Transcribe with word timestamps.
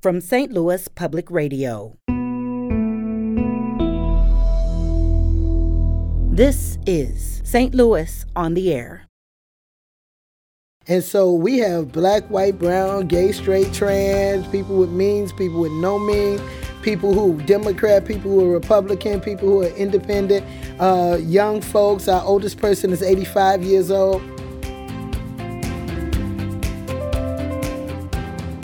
from 0.00 0.20
St. 0.20 0.52
Louis 0.52 0.86
Public 0.88 1.30
Radio. 1.30 1.96
This 6.30 6.78
is 6.86 7.42
St. 7.44 7.74
Louis 7.74 8.24
on 8.36 8.54
the 8.54 8.72
Air. 8.72 9.06
And 10.86 11.02
so 11.02 11.32
we 11.32 11.58
have 11.58 11.92
black, 11.92 12.24
white, 12.30 12.58
brown, 12.58 13.08
gay, 13.08 13.32
straight, 13.32 13.72
trans, 13.74 14.46
people 14.48 14.76
with 14.76 14.90
means, 14.90 15.32
people 15.32 15.60
with 15.60 15.72
no 15.72 15.98
means, 15.98 16.40
people 16.82 17.12
who 17.12 17.42
Democrat, 17.42 18.06
people 18.06 18.30
who 18.30 18.48
are 18.48 18.52
Republican, 18.52 19.20
people 19.20 19.48
who 19.48 19.62
are 19.62 19.76
independent, 19.76 20.46
uh, 20.80 21.18
young 21.20 21.60
folks. 21.60 22.08
Our 22.08 22.24
oldest 22.24 22.58
person 22.58 22.92
is 22.92 23.02
85 23.02 23.62
years 23.62 23.90
old. 23.90 24.22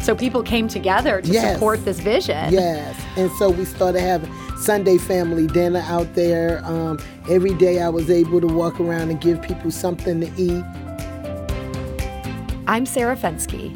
So 0.04 0.14
people 0.14 0.42
came 0.42 0.68
together 0.68 1.22
to 1.22 1.28
Yes. 1.30 1.54
support 1.54 1.82
this 1.86 1.98
vision. 1.98 2.52
Yes. 2.52 2.94
And 3.16 3.30
so 3.38 3.48
we 3.48 3.64
started 3.64 4.00
having 4.02 4.30
Sunday 4.58 4.98
family 4.98 5.46
dinner 5.46 5.82
out 5.88 6.14
there. 6.14 6.60
Um, 6.66 6.98
every 7.30 7.54
day 7.54 7.80
I 7.80 7.88
was 7.88 8.10
able 8.10 8.38
to 8.42 8.46
walk 8.46 8.78
around 8.80 9.08
and 9.10 9.18
give 9.18 9.40
people 9.40 9.70
something 9.70 10.20
to 10.20 10.30
eat. 10.36 10.62
I'm 12.66 12.84
Sarah 12.84 13.16
Fenske. 13.16 13.74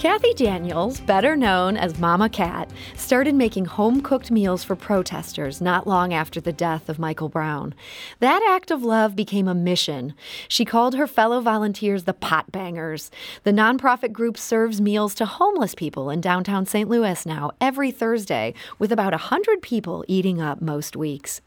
Kathy 0.00 0.32
Daniels, 0.32 0.98
better 0.98 1.36
known 1.36 1.76
as 1.76 1.98
Mama 1.98 2.30
Cat, 2.30 2.70
started 2.96 3.34
making 3.34 3.66
home 3.66 4.00
cooked 4.00 4.30
meals 4.30 4.64
for 4.64 4.74
protesters 4.74 5.60
not 5.60 5.86
long 5.86 6.14
after 6.14 6.40
the 6.40 6.54
death 6.54 6.88
of 6.88 6.98
Michael 6.98 7.28
Brown. 7.28 7.74
That 8.18 8.42
act 8.48 8.70
of 8.70 8.82
love 8.82 9.14
became 9.14 9.46
a 9.46 9.54
mission. 9.54 10.14
She 10.48 10.64
called 10.64 10.94
her 10.94 11.06
fellow 11.06 11.42
volunteers 11.42 12.04
the 12.04 12.14
Pot 12.14 12.50
Bangers. 12.50 13.10
The 13.44 13.52
nonprofit 13.52 14.10
group 14.14 14.38
serves 14.38 14.80
meals 14.80 15.14
to 15.16 15.26
homeless 15.26 15.74
people 15.74 16.08
in 16.08 16.22
downtown 16.22 16.64
St. 16.64 16.88
Louis 16.88 17.26
now 17.26 17.50
every 17.60 17.90
Thursday, 17.90 18.54
with 18.78 18.92
about 18.92 19.12
100 19.12 19.60
people 19.60 20.02
eating 20.08 20.40
up 20.40 20.62
most 20.62 20.96
weeks. 20.96 21.42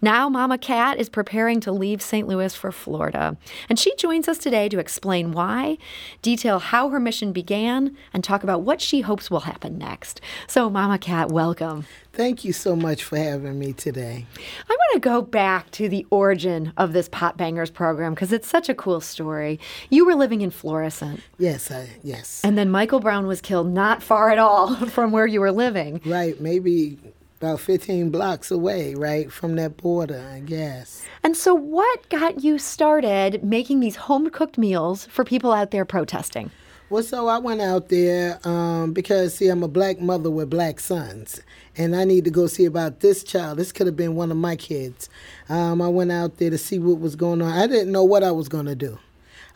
Now, 0.00 0.28
Mama 0.28 0.58
Cat 0.58 0.98
is 0.98 1.08
preparing 1.08 1.60
to 1.60 1.72
leave 1.72 2.00
St. 2.02 2.26
Louis 2.26 2.54
for 2.54 2.72
Florida, 2.72 3.36
and 3.68 3.78
she 3.78 3.94
joins 3.96 4.28
us 4.28 4.38
today 4.38 4.68
to 4.68 4.78
explain 4.78 5.32
why, 5.32 5.78
detail 6.22 6.58
how 6.58 6.88
her 6.90 7.00
mission 7.00 7.32
began, 7.32 7.96
and 8.12 8.22
talk 8.24 8.42
about 8.42 8.62
what 8.62 8.80
she 8.80 9.00
hopes 9.02 9.30
will 9.30 9.40
happen 9.40 9.78
next. 9.78 10.20
So, 10.46 10.68
Mama 10.70 10.98
Cat, 10.98 11.30
welcome. 11.30 11.84
Thank 12.12 12.44
you 12.46 12.54
so 12.54 12.74
much 12.74 13.04
for 13.04 13.18
having 13.18 13.58
me 13.58 13.74
today. 13.74 14.24
I 14.36 14.70
want 14.72 14.94
to 14.94 15.00
go 15.00 15.20
back 15.20 15.70
to 15.72 15.86
the 15.86 16.06
origin 16.08 16.72
of 16.78 16.94
this 16.94 17.10
Pot 17.10 17.36
Bangers 17.36 17.70
program 17.70 18.14
because 18.14 18.32
it's 18.32 18.48
such 18.48 18.70
a 18.70 18.74
cool 18.74 19.02
story. 19.02 19.60
You 19.90 20.06
were 20.06 20.14
living 20.14 20.40
in 20.40 20.50
Florissant, 20.50 21.20
Yes, 21.38 21.70
I 21.70 21.90
yes. 22.02 22.40
and 22.42 22.56
then 22.56 22.70
Michael 22.70 23.00
Brown 23.00 23.26
was 23.26 23.42
killed 23.42 23.68
not 23.70 24.02
far 24.02 24.30
at 24.30 24.38
all 24.38 24.74
from 24.86 25.12
where 25.12 25.26
you 25.26 25.40
were 25.40 25.52
living. 25.52 26.00
Right, 26.06 26.40
maybe 26.40 26.96
about 27.40 27.60
15 27.60 28.10
blocks 28.10 28.50
away, 28.50 28.94
right, 28.94 29.30
from 29.30 29.56
that 29.56 29.76
border, 29.76 30.26
I 30.32 30.40
guess. 30.40 31.04
And 31.22 31.36
so, 31.36 31.54
what 31.54 32.08
got 32.08 32.42
you 32.42 32.58
started 32.58 33.44
making 33.44 33.80
these 33.80 33.96
home 33.96 34.30
cooked 34.30 34.56
meals 34.56 35.06
for 35.06 35.24
people 35.24 35.52
out 35.52 35.70
there 35.70 35.84
protesting? 35.84 36.50
Well, 36.88 37.02
so 37.02 37.26
I 37.26 37.38
went 37.38 37.60
out 37.60 37.88
there 37.88 38.38
um, 38.46 38.92
because, 38.92 39.34
see, 39.34 39.48
I'm 39.48 39.64
a 39.64 39.68
black 39.68 40.00
mother 40.00 40.30
with 40.30 40.48
black 40.48 40.78
sons, 40.78 41.42
and 41.76 41.96
I 41.96 42.04
need 42.04 42.24
to 42.24 42.30
go 42.30 42.46
see 42.46 42.64
about 42.64 43.00
this 43.00 43.24
child. 43.24 43.58
This 43.58 43.72
could 43.72 43.86
have 43.86 43.96
been 43.96 44.14
one 44.14 44.30
of 44.30 44.36
my 44.36 44.54
kids. 44.54 45.10
Um, 45.48 45.82
I 45.82 45.88
went 45.88 46.12
out 46.12 46.38
there 46.38 46.50
to 46.50 46.58
see 46.58 46.78
what 46.78 47.00
was 47.00 47.16
going 47.16 47.42
on. 47.42 47.52
I 47.52 47.66
didn't 47.66 47.90
know 47.90 48.04
what 48.04 48.22
I 48.22 48.30
was 48.30 48.48
going 48.48 48.66
to 48.66 48.76
do. 48.76 48.98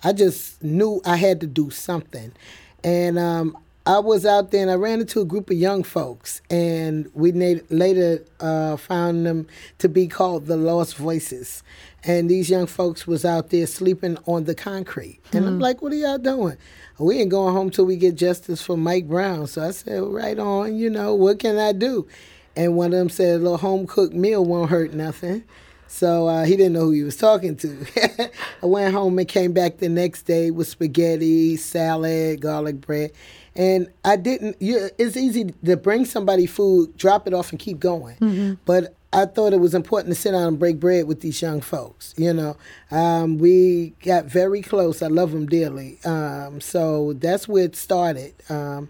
I 0.03 0.13
just 0.13 0.63
knew 0.63 1.01
I 1.05 1.17
had 1.17 1.41
to 1.43 1.47
do 1.47 1.71
something. 1.71 2.33
And 2.83 3.19
um, 3.19 3.57
I 3.87 3.99
was 3.99 4.27
out 4.27 4.51
there 4.51 4.61
and 4.63 4.71
I 4.71 4.75
ran 4.75 5.01
into 5.01 5.21
a 5.21 5.25
group 5.25 5.49
of 5.51 5.57
young 5.57 5.83
folks, 5.83 6.43
and 6.51 7.11
we 7.15 7.33
na- 7.33 7.61
later 7.71 8.25
uh, 8.39 8.77
found 8.77 9.27
them 9.27 9.47
to 9.79 9.89
be 9.89 10.07
called 10.07 10.47
the 10.47 10.57
Lost 10.57 10.97
Voices. 10.97 11.63
And 12.05 12.31
these 12.31 12.49
young 12.49 12.67
folks 12.67 13.07
was 13.07 13.25
out 13.25 13.51
there 13.51 13.67
sleeping 13.67 14.19
on 14.27 14.45
the 14.45 14.55
concrete. 14.55 15.21
And 15.33 15.47
I'm 15.47 15.59
like, 15.59 15.83
what 15.83 15.93
are 15.93 15.97
y'all 15.97 16.19
doing? 16.19 16.57
We 16.99 17.21
ain't 17.21 17.31
going 17.31 17.55
home 17.55 17.71
till 17.71 17.85
we 17.87 17.97
get 17.97 18.15
justice 18.15 18.63
for 18.63 18.77
Mike 18.77 19.09
Brown. 19.09 19.47
So 19.47 19.63
I 19.63 19.71
said, 19.71 20.03
right 20.03 20.39
on, 20.39 20.77
you 20.77 20.89
know, 20.89 21.15
what 21.15 21.39
can 21.39 21.59
I 21.59 21.73
do? 21.73 22.07
And 22.57 22.77
one 22.77 22.93
of 22.93 22.99
them 22.99 23.09
said, 23.09 23.37
a 23.37 23.39
little 23.39 23.59
home 23.59 23.87
cooked 23.87 24.15
meal 24.15 24.45
won't 24.45 24.71
hurt 24.71 24.93
nothing. 24.93 25.45
So 25.89 26.29
uh, 26.29 26.45
he 26.45 26.57
didn't 26.57 26.75
know 26.75 26.85
who 26.85 26.93
he 26.93 27.03
was 27.03 27.17
talking 27.17 27.57
to. 27.57 28.31
I 28.63 28.67
went 28.67 28.95
home 28.95 29.19
and 29.19 29.27
came 29.27 29.53
back 29.53 29.79
the 29.79 29.89
next 29.89 30.23
day 30.23 30.51
with 30.51 30.69
spaghetti, 30.69 31.57
salad, 31.57 32.41
garlic 32.41 32.81
bread. 32.81 33.13
And 33.57 33.89
I 34.05 34.17
didn't, 34.17 34.61
you, 34.61 34.91
it's 34.99 35.17
easy 35.17 35.53
to 35.65 35.77
bring 35.77 36.05
somebody 36.05 36.47
food, 36.47 36.97
drop 36.97 37.27
it 37.27 37.35
off, 37.35 37.51
and 37.51 37.59
keep 37.59 37.81
going. 37.81 38.17
But 38.65 38.95
I 39.13 39.27
thought 39.27 39.53
it 39.53 39.59
was 39.59 39.75
important 39.75 40.15
to 40.15 40.21
sit 40.21 40.31
down 40.33 40.47
and 40.47 40.59
break 40.59 40.79
bread 40.79 41.07
with 41.09 41.21
these 41.21 41.43
young 41.43 41.61
folks. 41.61 42.15
You 42.17 42.33
know, 42.33 42.57
um, 42.93 43.39
we 43.39 43.95
got 44.05 44.27
very 44.27 44.63
close. 44.63 45.03
I 45.03 45.09
love 45.09 45.33
them 45.33 45.47
dearly. 45.47 45.99
Um, 46.05 46.61
so 46.61 47.15
that's 47.15 47.49
where 47.49 47.65
it 47.65 47.75
started. 47.75 48.35
Um, 48.49 48.89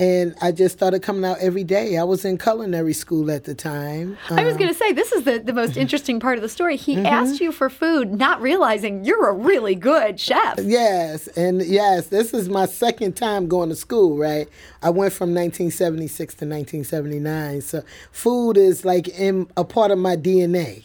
and 0.00 0.34
I 0.40 0.50
just 0.50 0.74
started 0.74 1.02
coming 1.02 1.26
out 1.26 1.36
every 1.40 1.62
day. 1.62 1.98
I 1.98 2.04
was 2.04 2.24
in 2.24 2.38
culinary 2.38 2.94
school 2.94 3.30
at 3.30 3.44
the 3.44 3.54
time. 3.54 4.16
I 4.30 4.44
was 4.44 4.54
Um, 4.54 4.58
going 4.58 4.70
to 4.72 4.74
say, 4.74 4.92
this 4.92 5.12
is 5.12 5.24
the, 5.24 5.38
the 5.40 5.52
most 5.52 5.76
interesting 5.84 6.18
part 6.18 6.38
of 6.38 6.42
the 6.42 6.48
story. 6.48 6.76
He 6.78 6.96
asked 7.04 7.38
you 7.38 7.52
for 7.52 7.68
food, 7.68 8.18
not 8.18 8.40
realizing 8.40 9.04
you're 9.04 9.28
a 9.28 9.34
really 9.34 9.74
good 9.74 10.18
chef. 10.18 10.58
Yes, 10.58 11.26
and 11.36 11.60
yes, 11.62 12.06
this 12.06 12.32
is 12.32 12.48
my 12.48 12.64
second 12.64 13.12
time 13.14 13.46
going 13.46 13.68
to 13.68 13.76
school, 13.76 14.16
right? 14.16 14.48
I 14.82 14.88
went 14.88 15.12
from 15.12 15.34
1976 15.34 16.34
to 16.36 16.46
1979. 16.46 17.60
So 17.60 17.82
food 18.10 18.56
is 18.56 18.86
like 18.86 19.06
in 19.08 19.48
a 19.58 19.64
part 19.64 19.90
of 19.90 19.98
my 19.98 20.16
DNA. 20.16 20.84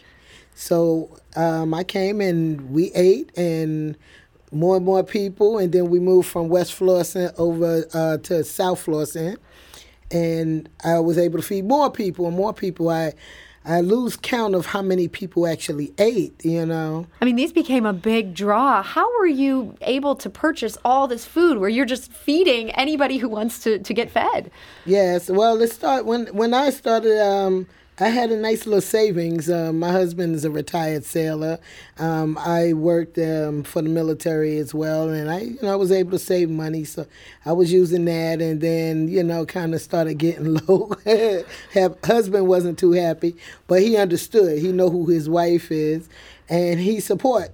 So 0.56 1.18
um, 1.38 1.74
I 1.74 1.86
came 1.86 2.20
and 2.20 2.70
we 2.70 2.92
ate 2.94 3.36
and 3.38 3.98
more 4.56 4.78
and 4.78 4.86
more 4.86 5.04
people, 5.04 5.58
and 5.58 5.72
then 5.72 5.90
we 5.90 6.00
moved 6.00 6.30
from 6.30 6.50
West 6.50 6.74
Florissant 6.74 7.34
over 7.38 7.86
uh, 7.94 8.18
to 8.18 8.44
South 8.44 8.80
Florissant, 8.80 9.40
and 10.12 10.70
I 10.84 11.00
was 11.00 11.18
able 11.18 11.40
to 11.40 11.46
feed 11.46 11.66
more 11.66 11.92
people 11.92 12.28
and 12.28 12.36
more 12.36 12.54
people. 12.54 12.90
I 12.90 13.14
I 13.68 13.82
lose 13.82 14.16
count 14.16 14.54
of 14.54 14.68
how 14.68 14.84
many 14.84 15.08
people 15.08 15.48
actually 15.48 15.92
ate, 15.98 16.46
you 16.46 16.66
know. 16.68 17.08
I 17.20 17.26
mean, 17.26 17.36
these 17.36 17.52
became 17.52 17.86
a 17.86 17.94
big 17.94 18.36
draw. 18.36 18.84
How 18.84 19.12
were 19.18 19.26
you 19.26 19.76
able 19.82 20.16
to 20.18 20.30
purchase 20.30 20.78
all 20.86 21.08
this 21.08 21.26
food 21.26 21.58
where 21.58 21.70
you're 21.70 21.86
just 21.86 22.14
feeding 22.14 22.70
anybody 22.72 23.18
who 23.18 23.28
wants 23.28 23.60
to, 23.64 23.80
to 23.80 23.94
get 23.94 24.12
fed? 24.12 24.52
Yes. 24.86 25.32
Well, 25.32 25.56
let's 25.56 25.74
start 25.74 26.06
when 26.06 26.28
when 26.28 26.54
I 26.54 26.70
started. 26.70 27.20
Um, 27.20 27.68
I 27.98 28.10
had 28.10 28.30
a 28.30 28.36
nice 28.36 28.66
little 28.66 28.82
savings. 28.82 29.50
Um, 29.50 29.80
my 29.80 29.90
husband 29.90 30.36
is 30.36 30.44
a 30.44 30.52
retired 30.52 31.06
sailor. 31.06 31.60
Um, 31.98 32.38
I 32.38 32.74
worked 32.74 33.18
um, 33.18 33.64
for 33.64 33.82
the 33.82 33.88
military 33.88 34.58
as 34.58 34.74
well, 34.74 35.10
and 35.10 35.32
I, 35.32 35.40
you 35.40 35.58
know, 35.62 35.72
I 35.72 35.78
was 35.78 35.94
able 35.94 36.12
to 36.12 36.20
save 36.20 36.50
money. 36.50 36.84
So 36.84 37.08
I 37.46 37.54
was 37.54 37.72
using 37.72 38.04
that, 38.06 38.42
and 38.42 38.60
then 38.60 39.08
you 39.08 39.24
know, 39.24 39.46
kind 39.46 39.74
of 39.74 39.80
started 39.82 40.16
getting 40.16 40.56
low. 40.68 40.92
Have, 41.74 41.96
husband 42.04 42.48
wasn't 42.48 42.78
too 42.78 42.92
happy, 42.92 43.38
but 43.68 43.82
he 43.82 43.96
understood. 43.96 44.60
He 44.60 44.74
know 44.74 44.90
who 44.90 45.06
his 45.06 45.30
wife 45.30 45.72
is, 45.72 46.10
and 46.50 46.82
he 46.82 47.00
support 47.00 47.52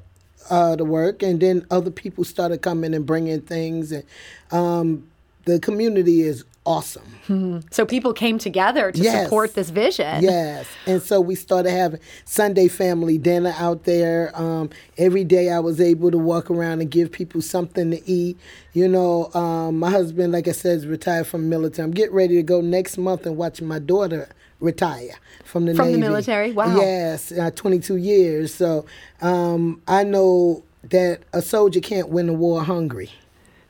uh, 0.49 0.75
the 0.75 0.85
work. 0.85 1.21
And 1.21 1.39
then 1.39 1.67
other 1.69 1.91
people 1.91 2.23
started 2.23 2.63
coming 2.63 2.95
and 2.95 3.05
bringing 3.05 3.41
things, 3.41 3.91
and 3.91 4.03
um, 4.51 5.07
the 5.45 5.59
community 5.59 6.21
is 6.21 6.45
awesome. 6.65 7.63
So 7.71 7.85
people 7.85 8.13
came 8.13 8.37
together 8.37 8.91
to 8.91 9.01
Yes. 9.01 9.23
support 9.25 9.55
this 9.55 9.69
vision. 9.69 10.21
Yes, 10.21 10.67
and 10.85 11.01
so 11.01 11.19
we 11.21 11.35
started 11.35 11.71
having 11.71 11.99
Sunday 12.25 12.67
family 12.67 13.17
dinner 13.17 13.53
out 13.57 13.85
there. 13.85 14.31
Um, 14.35 14.69
every 14.97 15.23
day 15.23 15.49
I 15.49 15.59
was 15.59 15.79
able 15.81 16.11
to 16.11 16.17
walk 16.17 16.51
around 16.51 16.81
and 16.81 16.89
give 16.91 17.11
people 17.11 17.41
something 17.41 17.91
to 17.91 18.09
eat. 18.09 18.37
You 18.73 18.87
know, 18.87 19.31
um, 19.33 19.79
my 19.79 19.89
husband, 19.89 20.33
like 20.33 20.47
I 20.47 20.51
said, 20.51 20.77
is 20.77 20.87
retired 20.87 21.27
from 21.27 21.43
the 21.43 21.47
military. 21.47 21.85
I'm 21.85 21.91
getting 21.91 22.15
ready 22.15 22.35
to 22.35 22.43
go 22.43 22.61
next 22.61 22.97
month 22.97 23.25
and 23.25 23.37
watch 23.37 23.61
my 23.61 23.79
daughter 23.79 24.29
retire 24.59 25.15
from 25.43 25.65
the 25.65 25.73
From 25.73 25.91
the 25.91 25.97
military? 25.97 26.51
Wow. 26.51 26.77
Yes, 26.77 27.31
uh, 27.31 27.51
22 27.55 27.95
years. 27.97 28.53
So 28.53 28.85
um, 29.21 29.81
I 29.87 30.03
know 30.03 30.63
that 30.83 31.21
a 31.33 31.41
soldier 31.41 31.79
can't 31.79 32.09
win 32.09 32.29
a 32.29 32.33
war 32.33 32.63
hungry. 32.63 33.11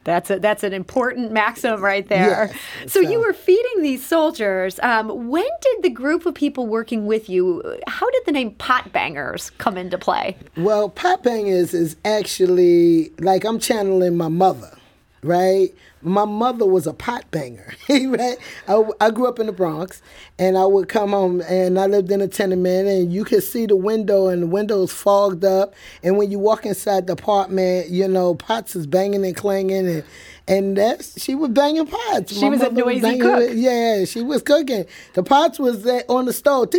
That's 0.03 0.29
a, 0.31 0.39
that's 0.39 0.63
an 0.63 0.73
important 0.73 1.31
maxim 1.31 1.79
right 1.81 2.07
there. 2.07 2.49
Yes, 2.51 2.91
so, 2.91 3.01
so- 3.03 3.09
you 3.09 3.19
were 3.19 3.33
feeding 3.33 3.83
these 3.83 4.05
soldiers. 4.05 4.79
Um, 4.81 5.29
when 5.29 5.47
did 5.61 5.83
the 5.83 5.89
group 5.89 6.25
of 6.25 6.33
people 6.33 6.65
working 6.67 7.05
with 7.05 7.29
you? 7.29 7.61
How 7.87 8.09
did 8.09 8.23
the 8.25 8.31
name 8.31 8.51
Pot 8.51 8.91
Bangers 8.91 9.51
come 9.57 9.77
into 9.77 9.97
play? 9.97 10.35
Well, 10.57 10.89
pot 10.89 11.23
bangers 11.23 11.73
is 11.73 11.95
actually 12.03 13.11
like 13.19 13.45
I'm 13.45 13.59
channeling 13.59 14.17
my 14.17 14.27
mother. 14.27 14.77
Right? 15.23 15.69
My 16.01 16.25
mother 16.25 16.65
was 16.65 16.87
a 16.87 16.93
pot 16.93 17.29
banger, 17.29 17.73
right? 17.89 18.37
I, 18.67 18.83
I 18.99 19.11
grew 19.11 19.27
up 19.27 19.39
in 19.39 19.45
the 19.45 19.51
Bronx, 19.51 20.01
and 20.39 20.57
I 20.57 20.65
would 20.65 20.89
come 20.89 21.11
home, 21.11 21.41
and 21.41 21.79
I 21.79 21.85
lived 21.85 22.11
in 22.11 22.21
a 22.21 22.27
tenement, 22.27 22.87
and 22.87 23.13
you 23.13 23.23
could 23.23 23.43
see 23.43 23.65
the 23.67 23.75
window, 23.75 24.27
and 24.27 24.43
the 24.43 24.47
windows 24.47 24.91
fogged 24.91 25.45
up, 25.45 25.75
and 26.03 26.17
when 26.17 26.31
you 26.31 26.39
walk 26.39 26.65
inside 26.65 27.07
the 27.07 27.13
apartment, 27.13 27.89
you 27.89 28.07
know, 28.07 28.33
pots 28.33 28.75
is 28.75 28.87
banging 28.87 29.25
and 29.25 29.35
clanging, 29.35 29.87
and 29.87 30.03
and 30.47 30.75
that's 30.75 31.21
she 31.21 31.35
was 31.35 31.49
banging 31.49 31.85
pots. 31.85 32.33
She 32.33 32.41
My 32.41 32.49
was 32.49 32.61
a 32.61 32.71
noisy 32.71 33.19
cook. 33.19 33.51
Yeah, 33.53 34.05
she 34.05 34.21
was 34.21 34.41
cooking. 34.41 34.85
The 35.13 35.23
pots 35.23 35.59
was 35.59 35.85
on 36.09 36.25
the 36.25 36.33
stove. 36.33 36.69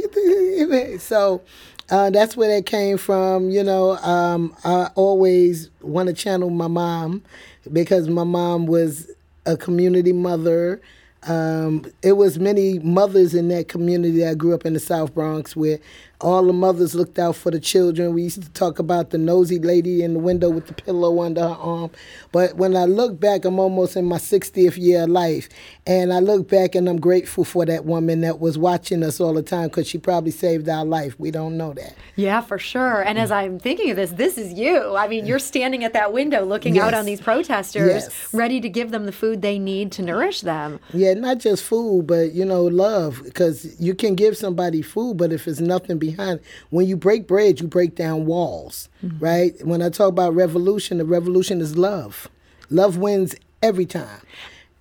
So 1.01 1.43
uh, 1.91 2.11
that's 2.11 2.37
where 2.37 2.55
that 2.55 2.67
came 2.67 2.99
from. 2.99 3.51
You 3.51 3.63
know, 3.63 3.97
um, 3.99 4.55
I 4.65 4.91
always 4.95 5.71
want 5.81 6.09
to 6.09 6.13
channel 6.15 6.51
my 6.51 6.69
mom 6.69 7.23
because 7.71 8.09
my 8.09 8.25
mom 8.25 8.67
was 8.67 9.11
a 9.47 9.57
community 9.57 10.13
mother. 10.13 10.81
Um, 11.25 11.85
it 12.03 12.13
was 12.13 12.39
many 12.39 12.79
mothers 12.81 13.35
in 13.35 13.49
that 13.49 13.69
community. 13.69 14.25
I 14.27 14.35
grew 14.35 14.55
up 14.55 14.67
in 14.67 14.73
the 14.73 14.81
South 14.81 15.15
Bronx 15.15 15.55
where 15.55 15.79
all 16.23 16.45
the 16.45 16.53
mothers 16.53 16.95
looked 16.95 17.19
out 17.19 17.35
for 17.35 17.51
the 17.51 17.59
children. 17.59 18.15
We 18.15 18.23
used 18.23 18.43
to 18.43 18.49
talk 18.51 18.79
about 18.79 19.11
the 19.11 19.19
nosy 19.19 19.59
lady 19.59 20.03
in 20.03 20.15
the 20.15 20.21
window 20.21 20.49
with 20.51 20.69
the 20.69 20.73
pillow 20.73 21.21
under 21.21 21.41
her 21.41 21.49
arm. 21.49 21.91
But 22.31 22.57
when 22.57 22.77
I 22.77 22.85
look 22.85 23.19
back, 23.19 23.45
I'm 23.45 23.59
almost 23.59 23.97
in 23.97 24.05
my 24.05 24.19
60th 24.19 24.77
year 24.77 25.03
of 25.03 25.11
life. 25.11 25.49
And 25.85 26.13
I 26.13 26.21
look 26.21 26.49
back 26.49 26.77
and 26.77 26.89
I'm 26.89 27.01
grateful 27.01 27.45
for 27.45 27.67
that 27.67 27.85
woman 27.85 28.21
that 28.21 28.39
was 28.39 28.57
watching 28.57 29.03
us 29.03 29.21
all 29.21 29.35
the 29.35 29.43
time 29.43 29.69
because 29.69 29.89
she 29.89 29.99
probably 29.99 30.31
saved 30.31 30.69
our 30.69 30.85
life. 30.85 31.19
We 31.19 31.33
don't 31.33 31.57
know 31.57 31.73
that. 31.75 31.95
Yeah, 32.15 32.41
for 32.41 32.59
sure. 32.59 33.03
And 33.03 33.19
as 33.19 33.33
I'm 33.33 33.59
thinking 33.59 33.91
of 33.91 33.97
this, 33.97 34.13
this 34.13 34.39
is 34.39 34.53
you. 34.53 34.97
I 34.97 35.09
mean, 35.09 35.27
you're 35.27 35.41
standing 35.41 35.83
at 35.83 35.93
that 35.95 36.13
window 36.13 36.45
looking 36.45 36.77
yes. 36.77 36.85
out 36.85 36.95
on 36.95 37.05
these 37.05 37.21
protesters, 37.21 38.05
yes. 38.05 38.35
ready 38.35 38.61
to 38.61 38.69
give 38.69 38.93
them 38.93 39.07
the 39.07 39.13
food 39.13 39.43
they 39.43 39.59
need 39.59 39.91
to 39.93 40.03
nourish 40.03 40.43
them. 40.43 40.79
Yeah, 40.95 41.15
not 41.15 41.39
just 41.39 41.65
food, 41.65 42.07
but, 42.07 42.33
you 42.33 42.45
know, 42.45 42.63
love. 42.63 43.23
Because 43.25 43.81
you 43.81 43.95
can 43.95 44.15
give 44.15 44.37
somebody 44.37 44.83
food, 44.83 45.17
but 45.17 45.33
if 45.33 45.49
it's 45.49 45.61
nothing 45.61 45.99
behind 45.99 46.12
behind. 46.17 46.41
When 46.71 46.87
you 46.87 46.97
break 46.97 47.27
bread, 47.27 47.61
you 47.61 47.69
break 47.69 47.95
down 47.95 48.27
walls, 48.27 48.89
mm-hmm. 49.05 49.19
right? 49.19 49.67
When 49.67 49.83
I 49.83 49.89
talk 49.89 50.09
about 50.09 50.35
revolution, 50.35 50.99
the 50.99 51.05
revolution 51.05 51.61
is 51.61 51.77
love. 51.77 52.29
Love 52.71 52.97
wins 52.97 53.35
every 53.63 53.87
time. 53.87 54.21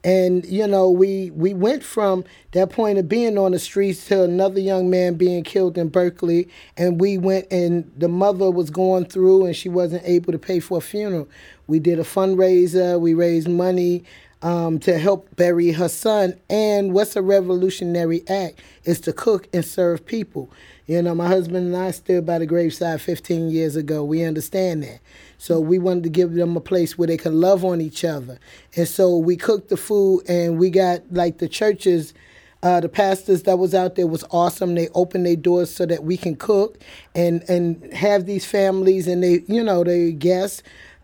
And 0.04 0.44
you 0.46 0.66
know, 0.66 0.90
we 0.90 1.30
we 1.32 1.54
went 1.54 1.84
from 1.84 2.26
that 2.54 2.72
point 2.72 2.98
of 2.98 3.08
being 3.08 3.38
on 3.38 3.52
the 3.52 3.60
streets 3.60 4.08
to 4.08 4.24
another 4.24 4.60
young 4.60 4.90
man 4.90 5.14
being 5.14 5.44
killed 5.44 5.78
in 5.78 5.90
Berkeley, 5.90 6.48
and 6.76 7.00
we 7.00 7.20
went 7.20 7.52
and 7.52 7.92
the 7.96 8.08
mother 8.08 8.50
was 8.50 8.72
going 8.72 9.06
through 9.06 9.46
and 9.46 9.56
she 9.56 9.70
wasn't 9.70 10.04
able 10.06 10.32
to 10.32 10.40
pay 10.40 10.60
for 10.60 10.80
a 10.80 10.82
funeral. 10.82 11.30
We 11.68 11.80
did 11.80 12.00
a 12.00 12.04
fundraiser. 12.04 13.00
We 13.00 13.14
raised 13.14 13.48
money 13.48 14.04
um, 14.42 14.80
to 14.80 14.98
help 14.98 15.36
bury 15.36 15.72
her 15.72 15.90
son. 15.90 16.36
And 16.50 16.94
what's 16.94 17.16
a 17.16 17.22
revolutionary 17.22 18.24
act? 18.28 18.62
Is 18.84 19.00
to 19.02 19.14
cook 19.14 19.48
and 19.54 19.64
serve 19.64 20.06
people. 20.06 20.50
You 20.88 21.02
know, 21.02 21.16
my 21.16 21.28
husband 21.28 21.68
and 21.68 21.78
I 21.78 21.92
stood 21.92 22.26
by 22.26 22.40
the 22.40 22.46
graveside 22.46 23.02
15 23.02 23.50
years 23.50 23.76
ago. 23.76 24.04
We 24.04 24.24
understand 24.24 24.84
that. 24.84 25.00
So 25.38 25.60
we 25.60 25.80
wanted 25.80 26.04
to 26.04 26.10
give 26.10 26.34
them 26.34 26.58
a 26.58 26.62
place 26.62 26.98
where 26.98 27.08
they 27.08 27.18
could 27.18 27.34
love 27.34 27.64
on 27.64 27.82
each 27.82 28.04
other. 28.04 28.40
And 28.76 28.88
so 28.88 29.18
we 29.18 29.38
cooked 29.38 29.70
the 29.70 29.78
food 29.78 30.24
and 30.28 30.60
we 30.60 30.70
got 30.70 31.02
like 31.12 31.38
the 31.38 31.48
churches. 31.48 32.14
Uh, 32.64 32.80
the 32.80 32.90
pastors 32.90 33.44
that 33.44 33.58
was 33.58 33.74
out 33.74 33.96
there 33.96 34.06
was 34.06 34.24
awesome. 34.32 34.76
They 34.76 34.88
opened 34.90 35.26
their 35.26 35.36
doors 35.36 35.74
so 35.74 35.86
that 35.88 36.04
we 36.04 36.16
can 36.16 36.36
cook 36.36 36.78
and 37.16 37.42
and 37.50 37.92
have 37.92 38.28
these 38.28 38.46
families 38.46 39.08
and 39.08 39.24
they 39.24 39.42
you 39.48 39.64
know 39.64 39.84
they 39.84 40.12
guests 40.12 40.62